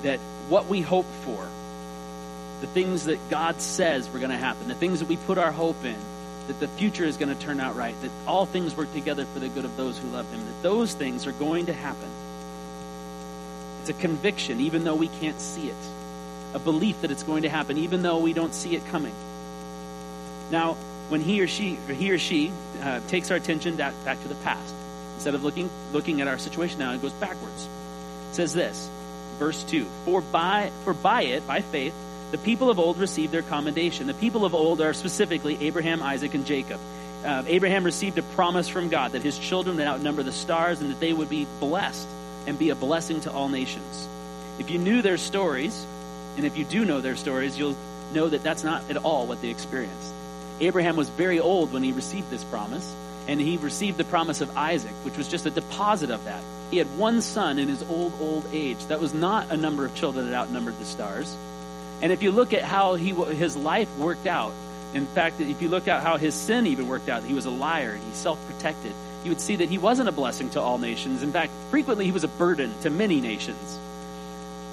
[0.02, 1.48] that what we hope for,
[2.60, 5.52] the things that God says were going to happen, the things that we put our
[5.52, 5.96] hope in,
[6.46, 9.38] that the future is going to turn out right, that all things work together for
[9.38, 12.08] the good of those who love Him, that those things are going to happen.
[13.80, 15.76] It's a conviction, even though we can't see it,
[16.54, 19.14] a belief that it's going to happen, even though we don't see it coming.
[20.50, 20.74] Now,
[21.08, 24.28] when he or she, or he or she uh, takes our attention back, back to
[24.28, 24.74] the past,
[25.20, 27.68] Instead of looking, looking at our situation now, it goes backwards.
[28.30, 28.88] It says this,
[29.38, 31.92] verse 2 For by, for by it, by faith,
[32.30, 34.06] the people of old received their commendation.
[34.06, 36.80] The people of old are specifically Abraham, Isaac, and Jacob.
[37.22, 40.90] Uh, Abraham received a promise from God that his children would outnumber the stars and
[40.90, 42.08] that they would be blessed
[42.46, 44.08] and be a blessing to all nations.
[44.58, 45.84] If you knew their stories,
[46.36, 47.76] and if you do know their stories, you'll
[48.12, 50.14] know that that's not at all what they experienced.
[50.60, 52.94] Abraham was very old when he received this promise,
[53.28, 56.42] and he received the promise of Isaac, which was just a deposit of that.
[56.70, 58.84] He had one son in his old, old age.
[58.86, 61.34] That was not a number of children that outnumbered the stars.
[62.02, 64.52] And if you look at how he, his life worked out,
[64.94, 67.50] in fact, if you look at how his sin even worked out, he was a
[67.50, 68.92] liar and he self protected,
[69.24, 71.22] you would see that he wasn't a blessing to all nations.
[71.22, 73.78] In fact, frequently he was a burden to many nations.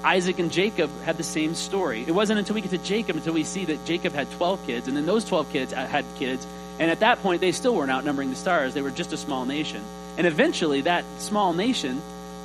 [0.04, 2.04] Isaac and Jacob had the same story.
[2.06, 4.88] It wasn't until we get to Jacob until we see that Jacob had 12 kids,
[4.88, 6.46] and then those 12 kids had kids.
[6.78, 8.74] And at that point, they still weren't outnumbering the stars.
[8.74, 9.82] They were just a small nation.
[10.16, 12.00] And eventually, that small nation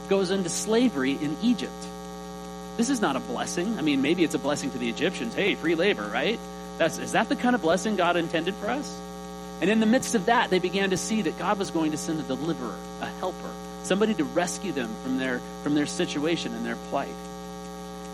[0.10, 1.72] goes into slavery in Egypt.
[2.78, 3.78] This is not a blessing.
[3.78, 5.36] I mean, maybe it's a blessing to the Egyptians.
[5.36, 6.39] Hey, free labor, right?
[6.80, 9.00] That's, is that the kind of blessing God intended for us?
[9.62, 11.98] And in the midst of that, they began to see that God was going to
[11.98, 13.52] send a deliverer, a helper,
[13.84, 17.13] somebody to rescue them from their, from their situation and their plight.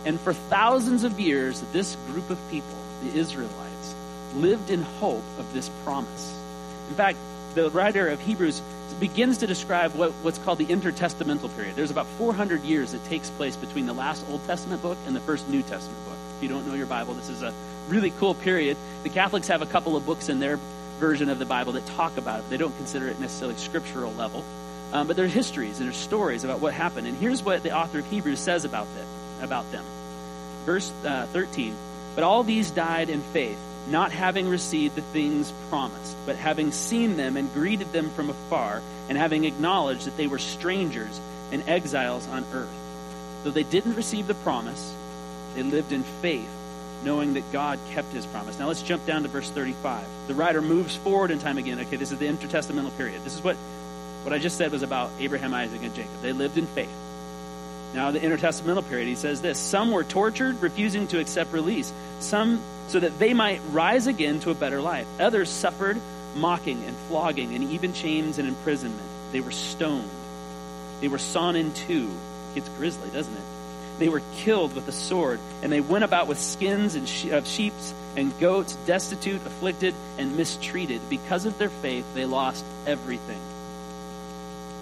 [0.05, 3.95] And for thousands of years, this group of people, the Israelites,
[4.35, 6.39] lived in hope of this promise.
[6.89, 7.17] In fact,
[7.55, 8.62] the writer of Hebrews
[8.99, 11.75] begins to describe what, what's called the intertestamental period.
[11.75, 15.21] There's about 400 years that takes place between the last Old Testament book and the
[15.21, 16.17] first New Testament book.
[16.38, 17.53] If you don't know your Bible, this is a
[17.88, 18.77] really cool period.
[19.03, 20.59] The Catholics have a couple of books in their
[20.99, 22.49] version of the Bible that talk about it.
[22.49, 24.43] They don't consider it necessarily scriptural level,
[24.91, 27.07] um, but there's histories and there's stories about what happened.
[27.07, 29.05] And here's what the author of Hebrews says about that,
[29.41, 29.84] about them.
[30.65, 31.75] Verse uh, 13.
[32.15, 37.17] But all these died in faith, not having received the things promised, but having seen
[37.17, 41.19] them and greeted them from afar, and having acknowledged that they were strangers
[41.52, 42.69] and exiles on earth.
[43.43, 44.93] Though they didn't receive the promise,
[45.56, 46.49] they lived in faith
[47.04, 48.60] knowing that God kept his promise.
[48.60, 50.06] Now let's jump down to verse 35.
[50.28, 51.80] The writer moves forward in time again.
[51.80, 53.23] Okay, this is the intertestamental period.
[53.23, 53.56] This is what,
[54.23, 56.21] what I just said was about Abraham, Isaac, and Jacob.
[56.21, 56.91] They lived in faith.
[57.93, 62.62] Now, the intertestamental period, he says this Some were tortured, refusing to accept release, some
[62.88, 65.08] so that they might rise again to a better life.
[65.19, 65.99] Others suffered
[66.36, 69.02] mocking and flogging and even chains and imprisonment.
[69.32, 70.10] They were stoned.
[71.02, 72.10] They were sawn in two.
[72.56, 73.43] It's grisly, doesn't it?
[73.99, 77.45] they were killed with a sword, and they went about with skins and she- of
[77.45, 77.73] sheep
[78.15, 81.02] and goats, destitute, afflicted, and mistreated.
[81.10, 83.39] Because of their faith, they lost everything.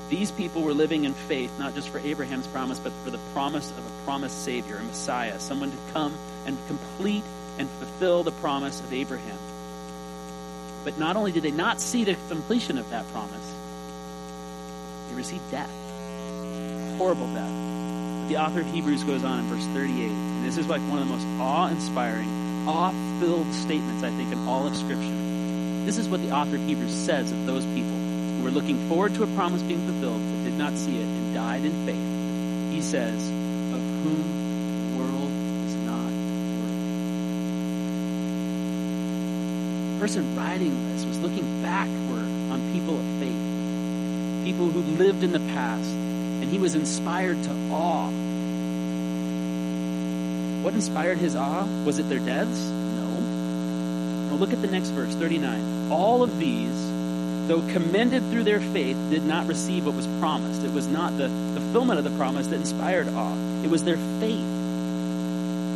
[0.10, 3.72] These people were living in faith, not just for Abraham's promise, but for the promise
[3.72, 6.14] of a promised Savior, a Messiah, someone to come
[6.46, 7.24] and complete
[7.58, 9.38] and fulfill the promise of Abraham.
[10.84, 13.54] But not only did they not see the completion of that promise,
[15.10, 15.72] they received death.
[16.98, 17.68] Horrible death
[18.28, 21.08] the author of Hebrews goes on in verse 38, and this is like one of
[21.08, 22.28] the most awe inspiring,
[22.68, 25.16] awe filled statements, I think, in all of Scripture.
[25.86, 27.97] This is what the author of Hebrews says of those people
[28.48, 31.66] were looking forward to a promise being fulfilled but did not see it and died
[31.66, 32.74] in faith.
[32.74, 33.28] He says,
[33.74, 34.24] Of whom
[34.80, 35.30] the world
[35.68, 36.12] is not
[36.64, 36.88] worthy.
[39.96, 45.34] The person writing this was looking backward on people of faith, people who lived in
[45.34, 48.10] the past and he was inspired to awe.
[50.64, 51.66] What inspired his awe?
[51.84, 52.70] Was it their deaths?
[52.70, 54.30] No.
[54.30, 55.92] Well, look at the next verse, 39.
[55.92, 56.87] All of these,
[57.48, 60.64] though commended through their faith, did not receive what was promised.
[60.64, 64.56] It was not the fulfillment of the promise that inspired awe, it was their faith.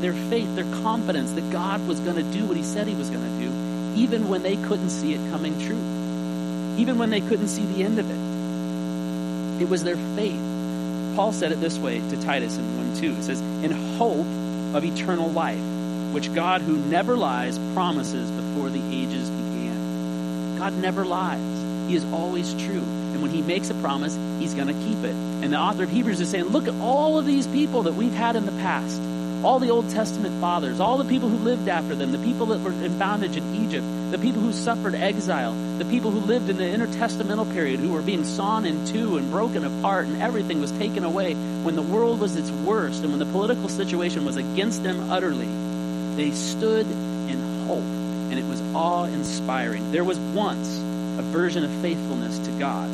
[0.01, 3.09] Their faith, their confidence that God was going to do what he said he was
[3.09, 5.77] going to do, even when they couldn't see it coming true,
[6.77, 9.61] even when they couldn't see the end of it.
[9.61, 10.41] It was their faith.
[11.15, 13.11] Paul said it this way to Titus in 1 2.
[13.11, 14.25] It says, In hope
[14.75, 15.61] of eternal life,
[16.13, 20.57] which God, who never lies, promises before the ages began.
[20.57, 21.50] God never lies,
[21.91, 22.79] He is always true.
[23.11, 25.13] And when He makes a promise, He's going to keep it.
[25.43, 28.13] And the author of Hebrews is saying, Look at all of these people that we've
[28.13, 29.01] had in the past
[29.43, 32.61] all the Old Testament fathers, all the people who lived after them, the people that
[32.61, 36.57] were in bondage in Egypt, the people who suffered exile, the people who lived in
[36.57, 40.71] the intertestamental period, who were being sawn in two and broken apart, and everything was
[40.73, 44.83] taken away when the world was its worst and when the political situation was against
[44.83, 45.49] them utterly.
[46.15, 47.83] They stood in hope,
[48.29, 49.91] and it was awe inspiring.
[49.91, 52.89] There was once a version of faithfulness to God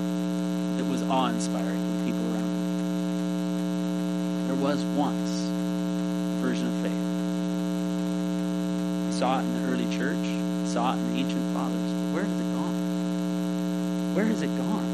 [0.77, 2.67] that was awe inspiring to people around them.
[4.47, 7.03] There was once a version of faith.
[9.05, 11.91] We saw it in the early church, we saw it in the ancient fathers.
[11.91, 14.15] But Where has it gone?
[14.15, 14.87] Where has it gone?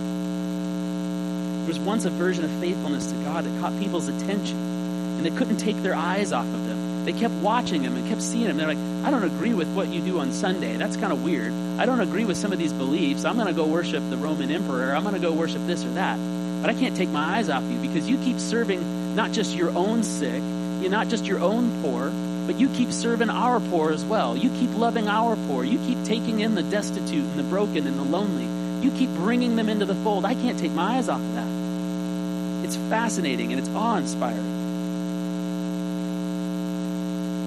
[1.60, 5.32] There was once a version of faithfulness to God that caught people's attention, and they
[5.32, 7.06] couldn't take their eyes off of them.
[7.06, 8.58] They kept watching him and kept seeing him.
[8.58, 10.78] They're like, I don't agree with what you do on Sunday.
[10.78, 11.52] That's kind of weird.
[11.78, 13.26] I don't agree with some of these beliefs.
[13.26, 14.96] I'm going to go worship the Roman emperor.
[14.96, 16.18] I'm going to go worship this or that.
[16.62, 19.72] But I can't take my eyes off you because you keep serving not just your
[19.72, 20.42] own sick,
[20.82, 22.12] you're not just your own poor,
[22.48, 24.38] but you keep serving our poor as well.
[24.38, 25.66] You keep loving our poor.
[25.66, 28.48] You keep taking in the destitute and the broken and the lonely.
[28.86, 30.24] You keep bringing them into the fold.
[30.24, 32.66] I can't take my eyes off of that.
[32.66, 34.63] It's fascinating and it's awe inspiring.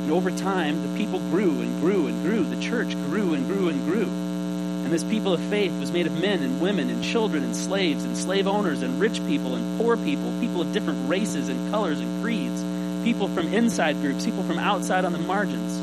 [0.07, 2.45] And over time, the people grew and grew and grew.
[2.45, 4.05] The church grew and grew and grew.
[4.05, 8.05] And this people of faith was made of men and women and children and slaves
[8.05, 11.99] and slave owners and rich people and poor people, people of different races and colors
[11.99, 12.62] and creeds,
[13.03, 15.77] people from inside groups, people from outside on the margins.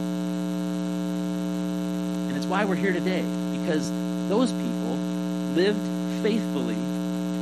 [2.29, 3.25] And it's why we're here today,
[3.59, 3.91] because
[4.29, 4.95] those people
[5.53, 6.75] lived faithfully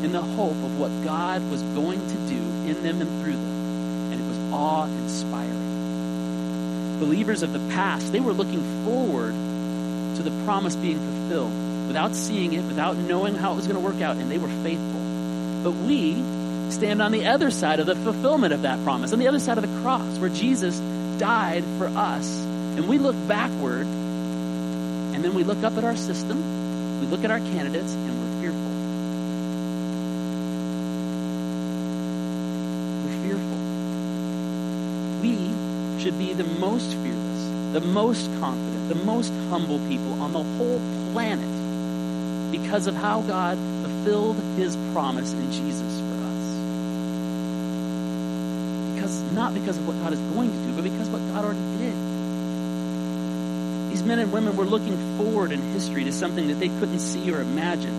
[0.03, 2.41] in the hope of what God was going to do
[2.71, 4.13] in them and through them.
[4.13, 5.70] And it was awe inspiring.
[7.01, 11.51] Believers of the past, they were looking forward to the promise being fulfilled
[11.87, 14.47] without seeing it, without knowing how it was going to work out, and they were
[14.47, 15.01] faithful.
[15.63, 16.13] But we
[16.69, 19.57] stand on the other side of the fulfillment of that promise, on the other side
[19.57, 20.79] of the cross, where Jesus
[21.19, 22.45] died for us.
[22.77, 26.37] And we look backward, and then we look up at our system,
[27.01, 28.71] we look at our candidates, and we're fearful.
[35.21, 35.35] We
[36.01, 40.81] should be the most fearless, the most confident, the most humble people on the whole
[41.13, 41.47] planet
[42.51, 46.55] because of how God fulfilled his promise in Jesus for us.
[48.95, 51.77] Because not because of what God is going to do, but because what God already
[51.77, 51.93] did.
[53.91, 57.31] These men and women were looking forward in history to something that they couldn't see
[57.31, 57.93] or imagine.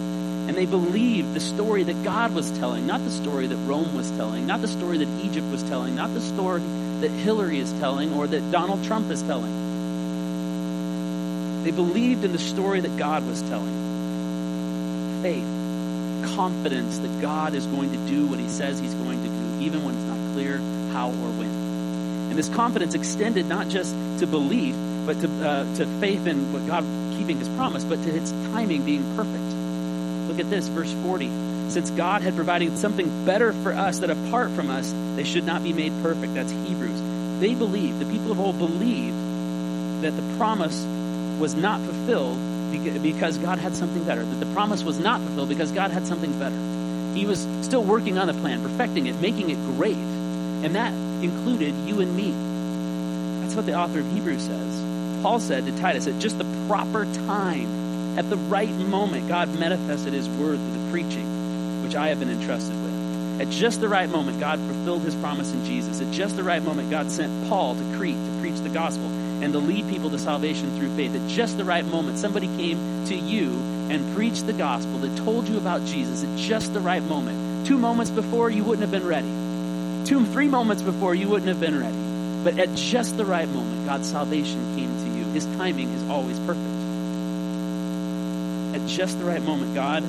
[0.48, 4.10] And they believed the story that God was telling, not the story that Rome was
[4.12, 6.62] telling, not the story that Egypt was telling, not the story
[7.02, 9.52] that Hillary is telling or that Donald Trump is telling.
[11.64, 13.72] They believed in the story that God was telling.
[15.22, 15.44] Faith,
[16.34, 19.84] confidence that God is going to do what he says he's going to do, even
[19.84, 20.58] when it's not clear
[20.92, 21.50] how or when.
[22.30, 24.74] And this confidence extended not just to belief,
[25.06, 26.84] but to, uh, to faith in what God
[27.18, 29.42] keeping his promise, but to its timing being perfect.
[30.28, 31.51] Look at this, verse 40.
[31.72, 35.62] Since God had provided something better for us that apart from us, they should not
[35.62, 36.34] be made perfect.
[36.34, 37.00] That's Hebrews.
[37.40, 39.16] They believed, the people of old believed
[40.02, 40.84] that the promise
[41.40, 42.36] was not fulfilled
[43.02, 44.22] because God had something better.
[44.22, 46.54] That the promise was not fulfilled because God had something better.
[47.14, 49.96] He was still working on the plan, perfecting it, making it great.
[49.96, 50.92] And that
[51.24, 52.32] included you and me.
[53.40, 55.22] That's what the author of Hebrews says.
[55.22, 60.12] Paul said to Titus, at just the proper time, at the right moment, God manifested
[60.12, 61.26] his word through the preaching,
[61.92, 63.42] which I have been entrusted with.
[63.42, 66.00] At just the right moment, God fulfilled his promise in Jesus.
[66.00, 69.04] At just the right moment, God sent Paul to Crete to preach the gospel
[69.42, 71.14] and to lead people to salvation through faith.
[71.14, 72.78] At just the right moment, somebody came
[73.08, 73.50] to you
[73.90, 77.66] and preached the gospel that told you about Jesus at just the right moment.
[77.66, 79.28] Two moments before, you wouldn't have been ready.
[80.08, 82.42] Two, three moments before, you wouldn't have been ready.
[82.42, 85.24] But at just the right moment, God's salvation came to you.
[85.34, 86.80] His timing is always perfect.
[88.76, 90.02] At just the right moment, God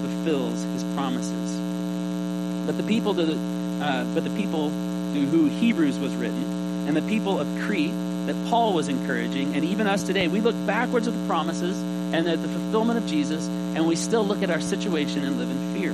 [0.00, 2.66] fulfills His promises.
[2.66, 3.32] But the people, to
[3.80, 6.44] uh, but the people to who Hebrews was written,
[6.86, 7.92] and the people of Crete
[8.26, 11.80] that Paul was encouraging, and even us today, we look backwards at the promises
[12.12, 15.50] and at the fulfillment of Jesus, and we still look at our situation and live
[15.50, 15.92] in fear.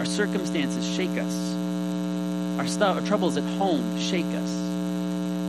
[0.00, 1.54] Our circumstances shake us.
[2.58, 4.70] Our, our troubles at home shake us.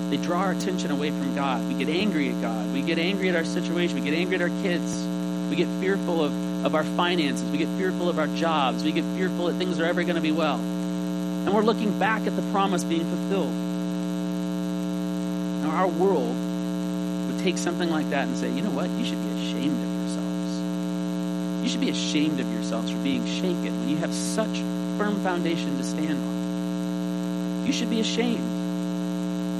[0.10, 1.65] They draw our attention away from God.
[1.67, 2.74] We get angry at God.
[2.74, 3.95] We get angry at our situation.
[3.95, 5.02] We get angry at our kids.
[5.50, 7.50] We get fearful of, of our finances.
[7.50, 8.84] We get fearful of our jobs.
[8.84, 10.58] We get fearful that things are ever going to be well.
[10.58, 13.54] And we're looking back at the promise being fulfilled.
[15.63, 16.36] Now, our world
[17.28, 18.89] would take something like that and say, you know what?
[18.91, 21.63] You should be ashamed of yourselves.
[21.63, 24.60] You should be ashamed of yourselves for being shaken when you have such
[24.97, 27.65] firm foundation to stand on.
[27.65, 28.61] You should be ashamed.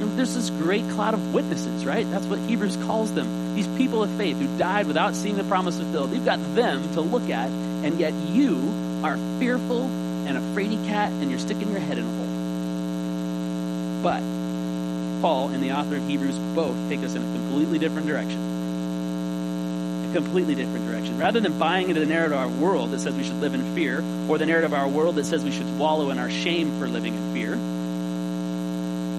[0.02, 2.08] Know, there's this great cloud of witnesses, right?
[2.10, 3.54] That's what Hebrews calls them.
[3.54, 6.12] These people of faith who died without seeing the promise fulfilled.
[6.12, 8.58] You've got them to look at, and yet you
[9.04, 9.82] are fearful
[10.26, 12.26] and a fraidy cat, and you're sticking your head in a hole.
[14.02, 14.22] But
[15.20, 18.40] Paul and the author of Hebrews both take us in a completely different direction.
[20.10, 21.16] A completely different direction.
[21.18, 23.74] Rather than buying into the narrative of our world that says we should live in
[23.74, 26.76] fear, or the narrative of our world that says we should wallow in our shame
[26.78, 27.58] for living in fear,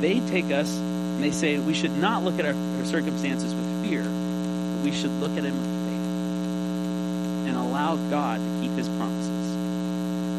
[0.04, 3.88] they take us and they say we should not look at our, our circumstances with
[3.88, 8.90] fear, but we should look at them with faith and allow God to keep his
[8.90, 9.52] promises.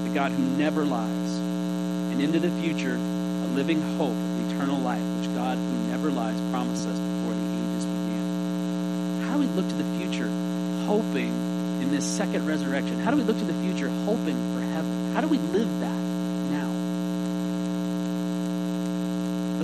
[0.05, 1.39] The God who never lies.
[2.13, 6.39] And into the future, a living hope of eternal life, which God who never lies
[6.51, 9.23] promised us before the ages began.
[9.29, 10.29] How do we look to the future
[10.85, 11.33] hoping
[11.81, 13.01] in this second resurrection?
[13.01, 15.15] How do we look to the future hoping for heaven?
[15.15, 16.03] How do we live that
[16.53, 16.85] now?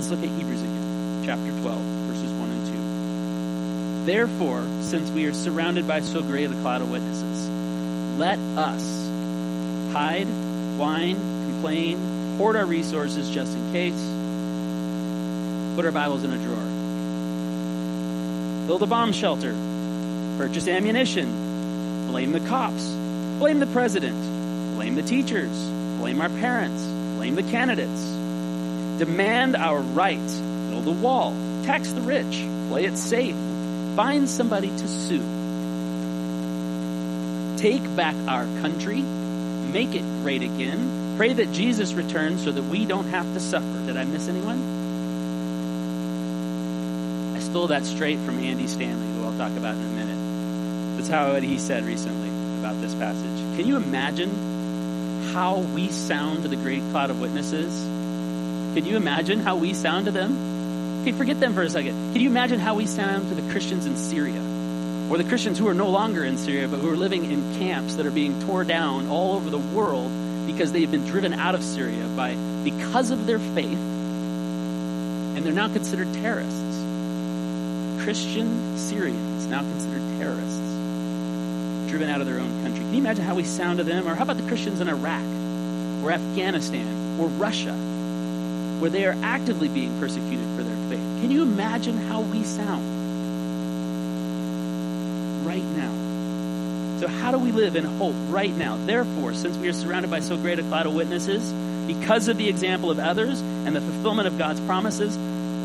[0.11, 4.05] look at Hebrews again, chapter 12, verses 1 and 2.
[4.11, 7.47] Therefore, since we are surrounded by so great a cloud of witnesses,
[8.19, 9.07] let us
[9.93, 10.27] hide,
[10.77, 11.97] whine, complain,
[12.37, 13.93] hoard our resources just in case,
[15.77, 16.57] put our Bibles in a drawer,
[18.67, 19.53] build a bomb shelter,
[20.37, 22.89] purchase ammunition, blame the cops,
[23.39, 26.83] blame the president, blame the teachers, blame our parents,
[27.15, 28.20] blame the candidates,
[29.01, 30.39] demand our rights.
[30.69, 31.33] build a wall,
[31.63, 33.35] tax the rich, play it safe,
[33.95, 35.23] find somebody to sue,
[37.57, 42.85] take back our country, make it great again, pray that Jesus returns so that we
[42.85, 43.85] don't have to suffer.
[43.87, 44.59] Did I miss anyone?
[47.35, 50.97] I stole that straight from Andy Stanley, who I'll talk about in a minute.
[50.97, 52.29] That's how he said recently
[52.59, 53.57] about this passage.
[53.57, 54.29] Can you imagine
[55.33, 58.00] how we sound to the great cloud of witnesses?
[58.73, 61.01] Can you imagine how we sound to them?
[61.01, 62.13] Okay, forget them for a second.
[62.13, 64.39] Can you imagine how we sound to the Christians in Syria?
[65.09, 67.95] Or the Christians who are no longer in Syria, but who are living in camps
[67.95, 70.09] that are being torn down all over the world
[70.47, 73.77] because they've been driven out of Syria by because of their faith,
[75.35, 76.79] and they're now considered terrorists.
[78.05, 80.59] Christian Syrians now considered terrorists,
[81.89, 82.79] driven out of their own country.
[82.85, 84.07] Can you imagine how we sound to them?
[84.07, 85.25] Or how about the Christians in Iraq,
[86.03, 87.75] or Afghanistan, or Russia,
[88.81, 91.21] where they are actively being persecuted for their faith?
[91.21, 93.01] Can you imagine how we sound?
[95.45, 96.99] right now.
[96.99, 98.77] So, how do we live in hope right now?
[98.85, 101.51] Therefore, since we are surrounded by so great a cloud of witnesses,
[101.87, 105.17] because of the example of others and the fulfillment of God's promises,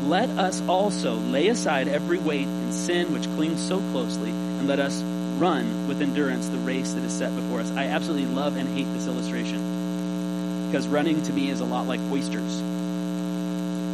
[0.03, 4.79] let us also lay aside every weight and sin which clings so closely, and let
[4.79, 5.01] us
[5.37, 7.71] run with endurance the race that is set before us.
[7.71, 12.01] I absolutely love and hate this illustration because running to me is a lot like
[12.11, 12.76] oysters.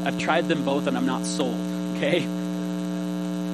[0.05, 1.55] I've tried them both and I'm not sold,
[1.97, 2.27] okay?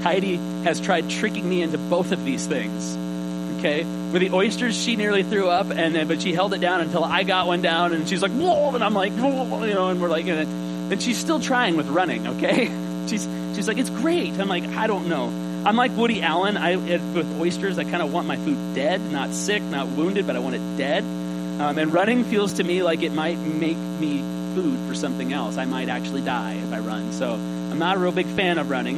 [0.01, 2.97] Heidi has tried tricking me into both of these things.
[3.59, 6.79] Okay, with the oysters, she nearly threw up, and then but she held it down
[6.79, 9.89] until I got one down, and she's like, "Whoa!" and I'm like, Whoa, you know,
[9.89, 12.25] and we're like, and, and she's still trying with running.
[12.25, 12.67] Okay,
[13.07, 15.25] she's she's like, "It's great." I'm like, I don't know.
[15.65, 16.55] I'm like Woody Allen.
[16.55, 20.37] I with oysters, I kind of want my food dead, not sick, not wounded, but
[20.37, 21.03] I want it dead.
[21.59, 24.23] Um, and running feels to me like it might make me
[24.53, 25.57] food for something else.
[25.57, 27.11] I might actually die if I run.
[27.13, 28.97] So I'm not a real big fan of running.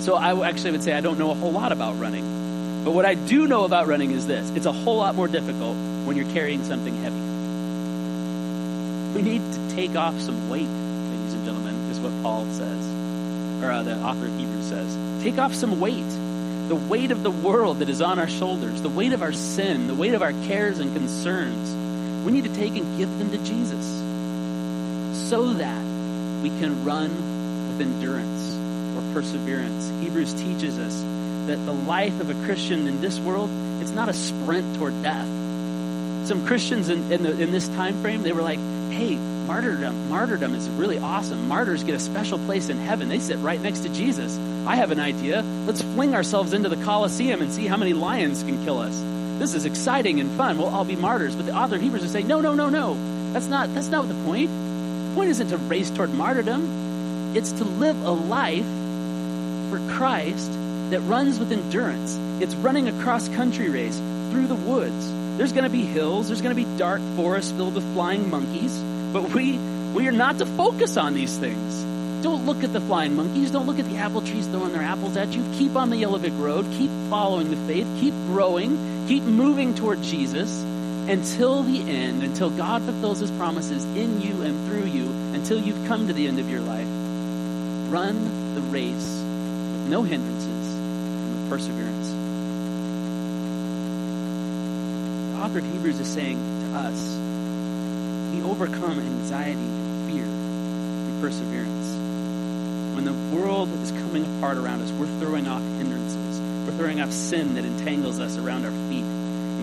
[0.00, 2.84] So I actually would say I don't know a whole lot about running.
[2.84, 5.76] But what I do know about running is this it's a whole lot more difficult
[6.04, 7.16] when you're carrying something heavy.
[9.16, 13.70] We need to take off some weight, ladies and gentlemen, is what Paul says, or
[13.70, 15.22] uh, the author of Hebrews says.
[15.22, 16.04] Take off some weight.
[16.68, 19.86] The weight of the world that is on our shoulders, the weight of our sin,
[19.86, 21.72] the weight of our cares and concerns.
[22.26, 24.03] We need to take and give them to Jesus
[25.34, 25.82] so that
[26.44, 27.10] we can run
[27.66, 28.54] with endurance
[28.96, 29.90] or perseverance.
[30.00, 31.02] Hebrews teaches us
[31.48, 35.26] that the life of a Christian in this world, it's not a sprint toward death.
[36.28, 38.60] Some Christians in, in, the, in this time frame, they were like,
[38.92, 39.16] hey,
[39.48, 41.48] martyrdom, martyrdom is really awesome.
[41.48, 43.08] Martyrs get a special place in heaven.
[43.08, 44.38] They sit right next to Jesus.
[44.68, 45.42] I have an idea.
[45.66, 48.96] Let's fling ourselves into the Colosseum and see how many lions can kill us.
[49.40, 50.58] This is exciting and fun.
[50.58, 51.34] We'll all be martyrs.
[51.34, 52.94] But the author of Hebrews is saying, no, no, no, no.
[53.32, 54.48] That's not, that's not the point.
[55.14, 57.36] The point isn't to race toward martyrdom.
[57.36, 58.66] It's to live a life
[59.70, 60.50] for Christ
[60.90, 62.16] that runs with endurance.
[62.42, 63.96] It's running a cross country race
[64.32, 65.12] through the woods.
[65.38, 68.76] There's going to be hills, there's going to be dark forests filled with flying monkeys,
[69.12, 69.56] but we
[69.94, 71.84] we are not to focus on these things.
[72.24, 73.52] Don't look at the flying monkeys.
[73.52, 75.44] Don't look at the apple trees throwing their apples at you.
[75.52, 76.66] Keep on the yellow brick road.
[76.72, 77.86] Keep following the faith.
[78.00, 79.06] Keep growing.
[79.06, 80.64] Keep moving toward Jesus
[81.08, 85.86] until the end, until God fulfills his promises in you and through you, until you've
[85.86, 86.88] come to the end of your life.
[87.92, 89.22] Run the race
[89.72, 92.08] with no hindrances, and with perseverance.
[95.32, 97.16] The author of Hebrews is saying to us,
[98.34, 101.94] we overcome anxiety and fear through perseverance.
[102.94, 106.40] When the world is coming apart around us, we're throwing off hindrances.
[106.66, 109.04] We're throwing off sin that entangles us around our feet.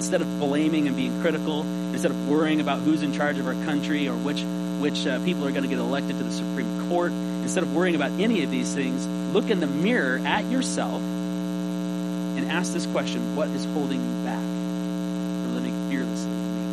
[0.02, 1.62] Instead of blaming and being critical,
[1.93, 4.41] instead of worrying about who's in charge of our country or which
[4.80, 7.93] which uh, people are going to get elected to the Supreme Court, instead of worrying
[7.93, 13.36] about any of these things, look in the mirror at yourself and ask this question
[13.36, 16.64] What is holding you back from living fearlessly in me?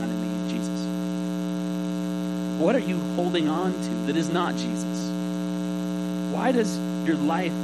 [0.00, 0.84] Not in me, in Jesus.
[2.60, 5.10] What are you holding on to that is not Jesus?
[6.32, 6.76] Why does
[7.06, 7.54] your life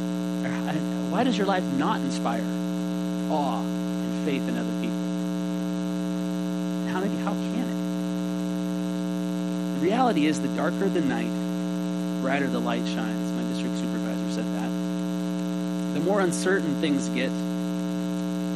[1.11, 2.47] why does your life not inspire
[3.29, 3.78] awe
[4.24, 4.98] faith in other people?
[6.92, 7.78] How, how can it?
[9.80, 11.30] The reality is the darker the night,
[12.22, 13.32] brighter the light shines.
[13.32, 14.68] My district supervisor said that.
[15.94, 17.30] The more uncertain things get,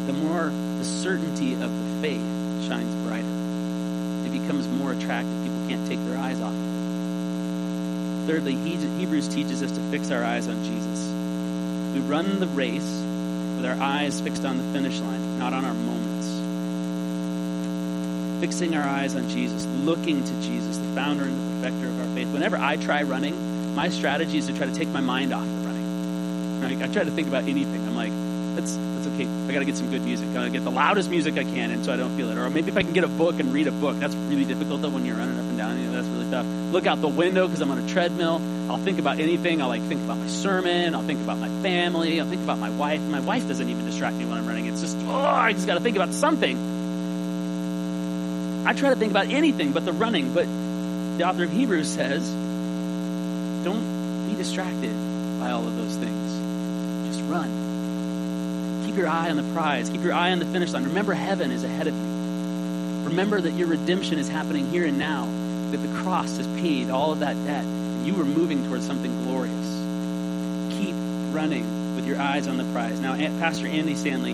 [0.07, 2.23] the more the certainty of the faith
[2.67, 3.29] shines brighter.
[4.27, 5.43] It becomes more attractive.
[5.45, 8.27] People can't take their eyes off of it.
[8.27, 11.11] Thirdly, Hebrews teaches us to fix our eyes on Jesus.
[11.95, 13.02] We run the race
[13.63, 16.27] with our eyes fixed on the finish line, not on our moments.
[18.41, 22.07] Fixing our eyes on Jesus, looking to Jesus, the founder and the perfecter of our
[22.17, 22.27] faith.
[22.33, 25.69] Whenever I try running, my strategy is to try to take my mind off the
[25.69, 26.61] running.
[26.61, 26.83] Right?
[26.83, 27.87] I try to think about anything.
[27.87, 28.11] I'm like,
[28.57, 29.29] that's that's okay.
[29.49, 30.29] I got to get some good music.
[30.31, 32.39] I got to get the loudest music I can, and so I don't feel it.
[32.39, 33.97] Or maybe if I can get a book and read a book.
[34.01, 35.79] That's really difficult though when you're running up and down.
[35.79, 36.47] You know, that's really tough.
[36.73, 38.41] Look out the window because I'm on a treadmill.
[38.71, 39.61] I'll think about anything.
[39.61, 40.95] I'll like think about my sermon.
[40.95, 42.21] I'll think about my family.
[42.21, 43.01] I'll think about my wife.
[43.03, 44.67] My wife doesn't even distract me when I'm running.
[44.67, 46.57] It's just oh, I just got to think about something.
[48.65, 50.33] I try to think about anything but the running.
[50.33, 50.47] But
[51.19, 52.31] the author of Hebrews says,
[53.65, 54.95] don't be distracted
[55.41, 57.17] by all of those things.
[57.17, 58.85] Just run.
[58.87, 59.91] Keep your eye on the prize.
[59.91, 60.85] Keep your eye on the finish line.
[60.85, 63.09] Remember, heaven is ahead of you.
[63.09, 65.27] Remember that your redemption is happening here and now,
[65.71, 67.65] that the cross has paid all of that debt.
[68.03, 70.77] And you were moving towards something glorious.
[70.77, 70.97] Keep
[71.33, 72.99] running with your eyes on the prize.
[72.99, 74.33] Now, Pastor Andy Stanley,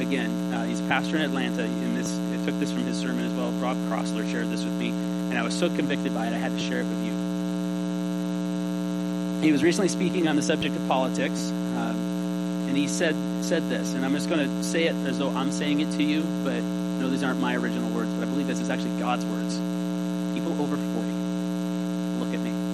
[0.00, 1.64] again, uh, he's a pastor in Atlanta.
[1.64, 3.50] In this, I took this from his sermon as well.
[3.50, 6.52] Rob Crossler shared this with me, and I was so convicted by it, I had
[6.52, 7.10] to share it with you.
[9.42, 11.94] He was recently speaking on the subject of politics, uh,
[12.68, 15.50] and he said said this, and I'm just going to say it as though I'm
[15.50, 18.60] saying it to you, but no, these aren't my original words, but I believe this
[18.60, 19.56] is actually God's words.
[20.34, 21.08] People over 40,
[22.20, 22.68] look at me.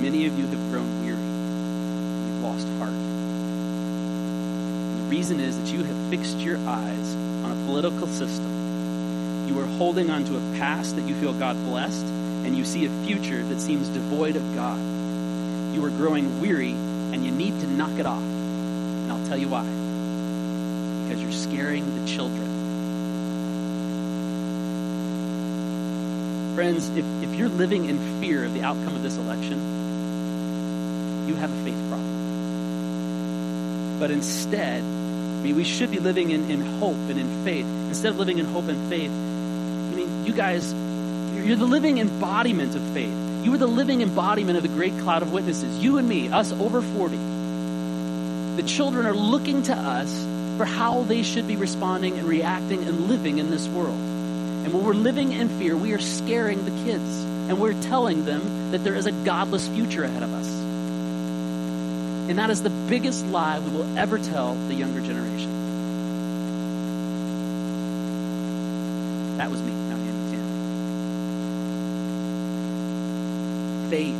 [0.00, 1.16] Many of you have grown weary.
[1.16, 2.92] You've lost heart.
[4.98, 9.48] The reason is that you have fixed your eyes on a political system.
[9.48, 12.84] You are holding on to a past that you feel God blessed, and you see
[12.84, 14.78] a future that seems devoid of God.
[15.74, 18.22] You are growing weary and you need to knock it off.
[18.22, 19.64] And I'll tell you why.
[21.04, 22.44] Because you're scaring the children.
[26.54, 29.75] Friends, if, if you're living in fear of the outcome of this election,
[31.26, 32.16] you have a faith problem.
[33.98, 37.66] But instead, I mean, we should be living in, in hope and in faith.
[37.88, 42.74] Instead of living in hope and faith, I mean, you guys, you're the living embodiment
[42.74, 43.44] of faith.
[43.44, 45.78] You are the living embodiment of the great cloud of witnesses.
[45.78, 47.16] You and me, us over 40.
[48.56, 50.12] The children are looking to us
[50.56, 53.98] for how they should be responding and reacting and living in this world.
[54.66, 57.24] And when we're living in fear, we are scaring the kids.
[57.48, 60.55] And we're telling them that there is a godless future ahead of us.
[62.28, 65.52] And that is the biggest lie we will ever tell the younger generation.
[69.36, 69.72] That was me.
[69.72, 70.46] Not him, Tim.
[73.90, 74.16] Faith.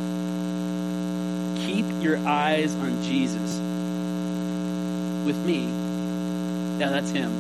[1.67, 3.61] Keep your eyes on Jesus.
[5.27, 5.65] With me,
[6.79, 7.33] yeah, that's him.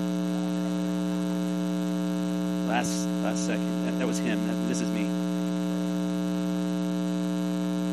[2.67, 4.45] Last last second, that, that was him.
[4.49, 5.26] That, this is me.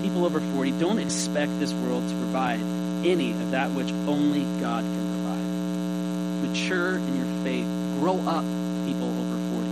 [0.03, 2.59] People over 40 don't expect this world to provide
[3.05, 6.49] any of that which only God can provide.
[6.49, 7.65] Mature in your faith.
[7.99, 8.43] Grow up,
[8.85, 9.67] people over 40.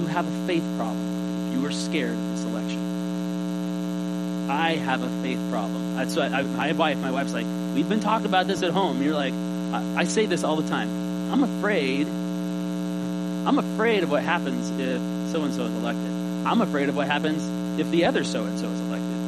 [0.00, 1.52] You have a faith problem.
[1.52, 2.80] You are scared of this election.
[4.48, 5.96] I have a faith problem.
[5.96, 9.02] That's what I, my wife, my wife's like, we've been talking about this at home.
[9.02, 9.34] You're like,
[9.72, 10.88] I, I say this all the time.
[11.32, 12.06] I'm afraid.
[12.06, 15.00] I'm afraid of what happens if
[15.32, 16.12] so and so is elected.
[16.46, 17.42] I'm afraid of what happens
[17.78, 19.18] if the other so and so is elected.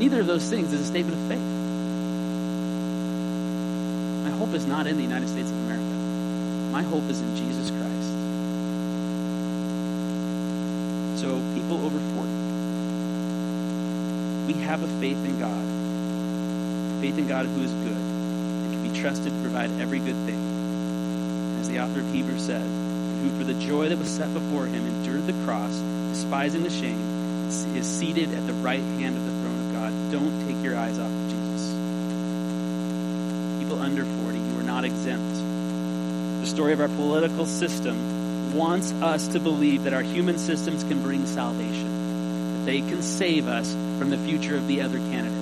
[0.00, 1.38] Neither of those things is a statement of faith.
[4.24, 5.84] My hope is not in the United States of America.
[6.72, 8.12] My hope is in Jesus Christ.
[11.20, 12.38] So, people over 40
[14.48, 15.62] we have a faith in God.
[17.02, 20.40] Faith in God who is good and can be trusted to provide every good thing.
[21.60, 24.86] As the author of Hebrews said, who for the joy that was set before him
[24.86, 26.98] endured the cross, despising the shame,
[27.76, 30.12] is seated at the right hand of the throne of God.
[30.12, 31.72] Don't take your eyes off of Jesus.
[33.60, 35.34] People under 40, you are not exempt.
[36.40, 41.02] The story of our political system wants us to believe that our human systems can
[41.02, 45.38] bring salvation, that they can save us from the future of the other candidate.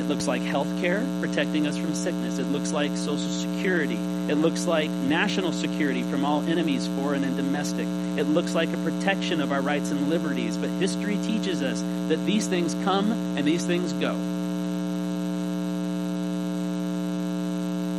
[0.00, 2.38] It looks like health care, protecting us from sickness.
[2.38, 3.98] It looks like social security.
[4.28, 7.86] It looks like national security from all enemies, foreign and domestic.
[8.16, 10.58] It looks like a protection of our rights and liberties.
[10.58, 14.14] But history teaches us that these things come and these things go.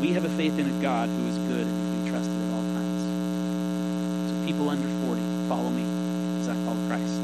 [0.01, 2.53] We have a faith in a God who is good and can be trusted at
[2.53, 4.29] all times.
[4.29, 5.83] So people under 40, follow me
[6.41, 7.15] as I follow Christ.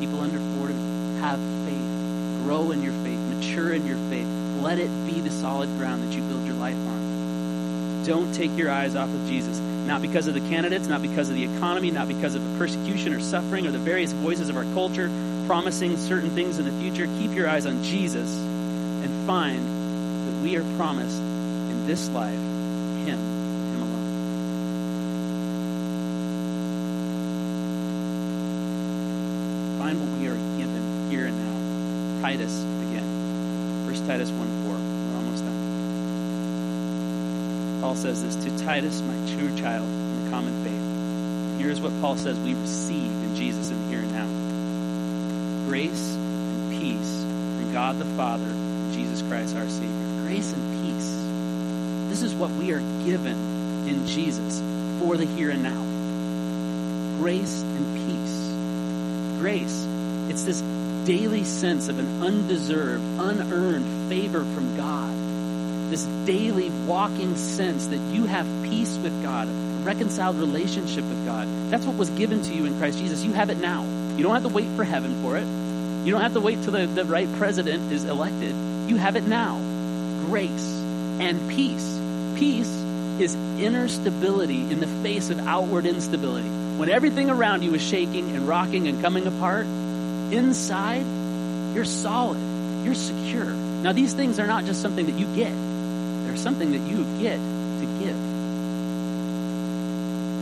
[0.00, 0.74] People under 40,
[1.20, 2.44] have faith.
[2.44, 3.18] Grow in your faith.
[3.34, 4.26] Mature in your faith.
[4.60, 6.97] Let it be the solid ground that you build your life on.
[8.08, 9.58] Don't take your eyes off of Jesus.
[9.58, 13.12] Not because of the candidates, not because of the economy, not because of the persecution
[13.12, 15.10] or suffering or the various voices of our culture
[15.46, 17.06] promising certain things in the future.
[17.18, 23.18] Keep your eyes on Jesus and find that we are promised in this life Him,
[23.18, 24.08] Him alone.
[29.80, 32.22] Find what we are given here and now.
[32.22, 33.86] Titus again.
[33.86, 34.72] First Titus 1 4.
[34.72, 35.68] We're almost done.
[37.80, 41.60] Paul says this to Titus, my true child in the common faith.
[41.60, 46.80] Here's what Paul says we receive in Jesus in the here and now grace and
[46.80, 48.46] peace from God the Father
[48.92, 50.22] Jesus Christ our Savior.
[50.22, 51.10] Grace and peace.
[52.08, 53.36] This is what we are given
[53.88, 54.60] in Jesus
[55.00, 57.18] for the here and now.
[57.18, 59.40] Grace and peace.
[59.40, 59.86] Grace,
[60.30, 60.60] it's this
[61.04, 64.97] daily sense of an undeserved, unearned favor from God.
[65.90, 69.50] This daily walking sense that you have peace with God, a
[69.84, 71.48] reconciled relationship with God.
[71.70, 73.24] That's what was given to you in Christ Jesus.
[73.24, 73.84] You have it now.
[74.16, 75.46] You don't have to wait for heaven for it.
[76.04, 78.54] You don't have to wait till the, the right president is elected.
[78.88, 79.58] You have it now.
[80.26, 80.74] Grace
[81.20, 81.98] and peace.
[82.36, 82.74] Peace
[83.20, 86.48] is inner stability in the face of outward instability.
[86.78, 89.66] When everything around you is shaking and rocking and coming apart,
[90.32, 91.04] inside,
[91.74, 92.38] you're solid.
[92.84, 93.52] You're secure.
[93.82, 95.52] Now, these things are not just something that you get,
[96.28, 98.16] they're something that you get to give.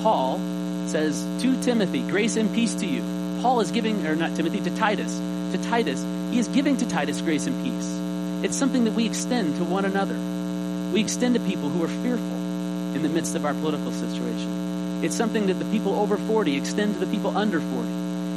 [0.02, 0.38] Paul
[0.86, 3.02] says to Timothy, Grace and peace to you.
[3.40, 5.18] Paul is giving, or not Timothy, to Titus.
[5.52, 8.44] To Titus, he is giving to Titus grace and peace.
[8.44, 10.16] It's something that we extend to one another.
[10.92, 12.36] We extend to people who are fearful
[12.96, 15.04] in the midst of our political situation.
[15.04, 17.88] It's something that the people over 40 extend to the people under 40.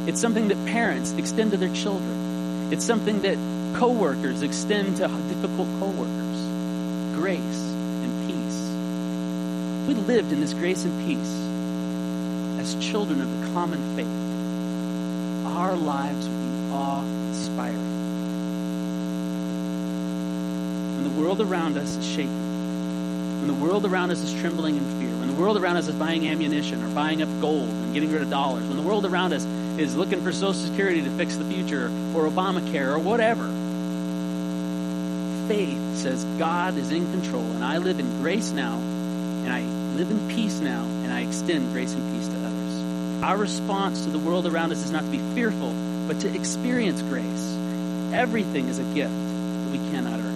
[0.09, 2.71] It's something that parents extend to their children.
[2.71, 3.37] It's something that
[3.75, 6.08] coworkers extend to difficult coworkers.
[7.19, 9.89] Grace and peace.
[9.89, 11.49] We lived in this grace and peace
[12.59, 17.75] as children of the common faith, our lives would be awe-inspiring.
[20.95, 22.31] When the world around us is shaking,
[23.39, 25.95] when the world around us is trembling in fear, when the world around us is
[25.95, 29.33] buying ammunition or buying up gold and getting rid of dollars, when the world around
[29.33, 29.43] us
[29.77, 33.47] is looking for Social Security to fix the future or Obamacare or whatever,
[35.49, 39.61] faith says God is in control and I live in grace now and I
[39.97, 43.23] live in peace now and I extend grace and peace to others.
[43.23, 45.73] Our response to the world around us is not to be fearful,
[46.07, 47.57] but to experience grace.
[48.13, 50.35] Everything is a gift that we cannot earn.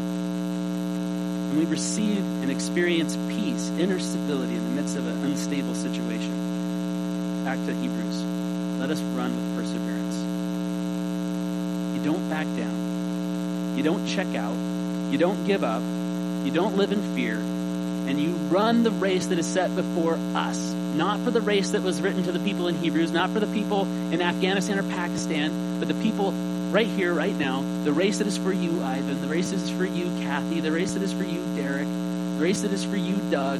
[1.49, 7.45] And we receive and experience peace, inner stability in the midst of an unstable situation.
[7.45, 8.21] Back to Hebrews.
[8.79, 10.17] Let us run with perseverance.
[11.95, 13.77] You don't back down.
[13.77, 14.72] You don't check out.
[15.13, 15.83] You don't give up.
[16.43, 17.35] You don't live in fear.
[17.35, 20.73] And you run the race that is set before us.
[20.95, 23.45] Not for the race that was written to the people in Hebrews, not for the
[23.45, 26.31] people in Afghanistan or Pakistan, but the people
[26.71, 27.61] right here, right now.
[27.83, 29.21] The race that is for you, Ivan.
[29.21, 30.61] The race that is for you, Kathy.
[30.61, 31.85] The race that is for you, Derek.
[31.85, 33.59] The race that is for you, Doug.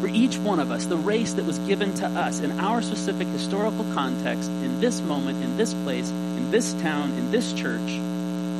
[0.00, 3.28] For each one of us, the race that was given to us in our specific
[3.28, 8.00] historical context, in this moment, in this place, in this town, in this church,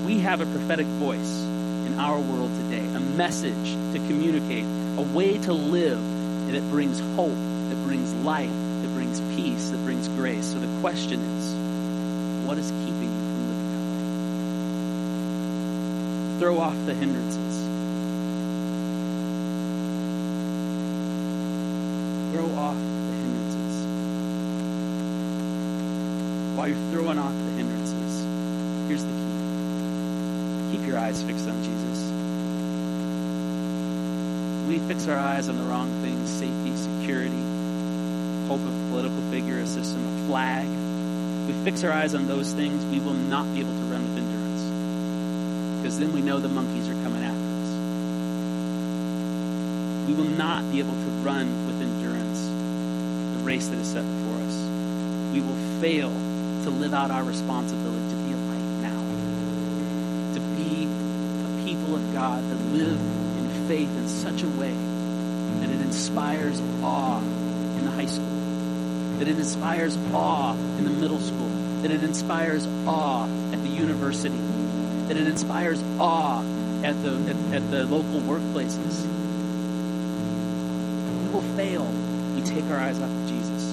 [0.06, 1.47] we have a prophetic voice
[1.88, 4.64] in our world today, a message to communicate,
[4.98, 6.00] a way to live
[6.52, 7.34] that brings hope,
[7.68, 10.52] that brings life, that brings peace, that brings grace.
[10.52, 11.54] So the question is,
[12.46, 13.80] what is keeping you from living that
[16.34, 16.40] way?
[16.40, 17.66] Throw off the hindrances.
[22.32, 23.86] Throw off the hindrances.
[26.54, 28.24] While you're throwing off the hindrances,
[28.88, 30.76] here's the key.
[30.76, 31.78] Keep your eyes fixed on Jesus.
[34.68, 37.42] We fix our eyes on the wrong things safety, security,
[38.48, 40.66] hope of political figure, a system, a flag.
[41.46, 44.16] We fix our eyes on those things, we will not be able to run with
[44.16, 44.62] endurance.
[45.76, 47.68] Because then we know the monkeys are coming after us.
[50.08, 52.46] We will not be able to run with endurance
[53.36, 54.56] the race that is set before us.
[55.34, 56.08] We will fail
[56.64, 59.02] to live out our responsibility to be a light now,
[60.32, 60.88] to be
[61.44, 63.27] a people of God that live
[63.68, 64.72] faith in such a way
[65.60, 68.24] that it inspires awe in the high school,
[69.18, 71.50] that it inspires awe in the middle school,
[71.82, 74.38] that it inspires awe at the university,
[75.08, 76.40] that it inspires awe
[76.82, 79.04] at the, at, at the local workplaces.
[81.22, 83.64] We will fail if we take our eyes off of Jesus.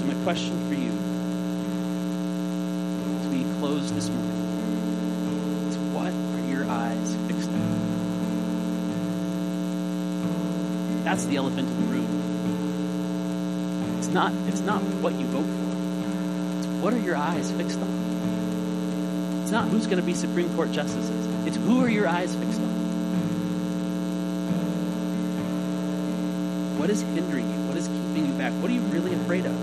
[0.00, 0.92] So, my question for you
[3.20, 7.90] as we close this morning is what are your eyes fixed on?
[11.10, 12.06] That's the elephant in the room.
[13.98, 19.40] It's not, it's not what you vote for, it's what are your eyes fixed on?
[19.42, 22.60] It's not who's going to be Supreme Court justices, it's who are your eyes fixed
[22.60, 22.68] on?
[26.78, 27.58] What is hindering you?
[27.66, 28.52] What is keeping you back?
[28.62, 29.56] What are you really afraid of?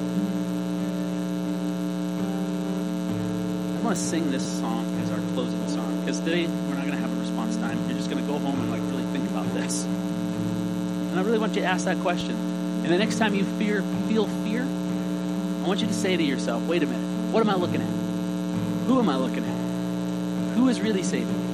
[3.77, 6.97] I want to sing this song as our closing song because today we're not going
[6.97, 7.79] to have a response time.
[7.87, 9.87] You're just going to go home and like really think about this.
[11.17, 12.31] And I really want you to ask that question.
[12.31, 16.63] And the next time you fear, feel fear, I want you to say to yourself,
[16.63, 18.87] wait a minute, what am I looking at?
[18.87, 20.55] Who am I looking at?
[20.55, 21.45] Who is really saving me?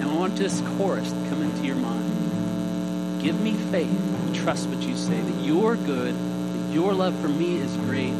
[0.00, 3.20] And I want this chorus to come into your mind.
[3.22, 3.92] Give me faith
[4.34, 8.12] trust what you say, that you're good, that your love for me is great.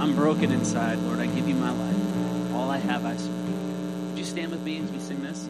[0.00, 1.18] I'm broken inside, Lord.
[1.18, 2.54] I give you my life.
[2.54, 4.10] All I have, I surrender.
[4.10, 5.48] Would you stand with me as we sing this?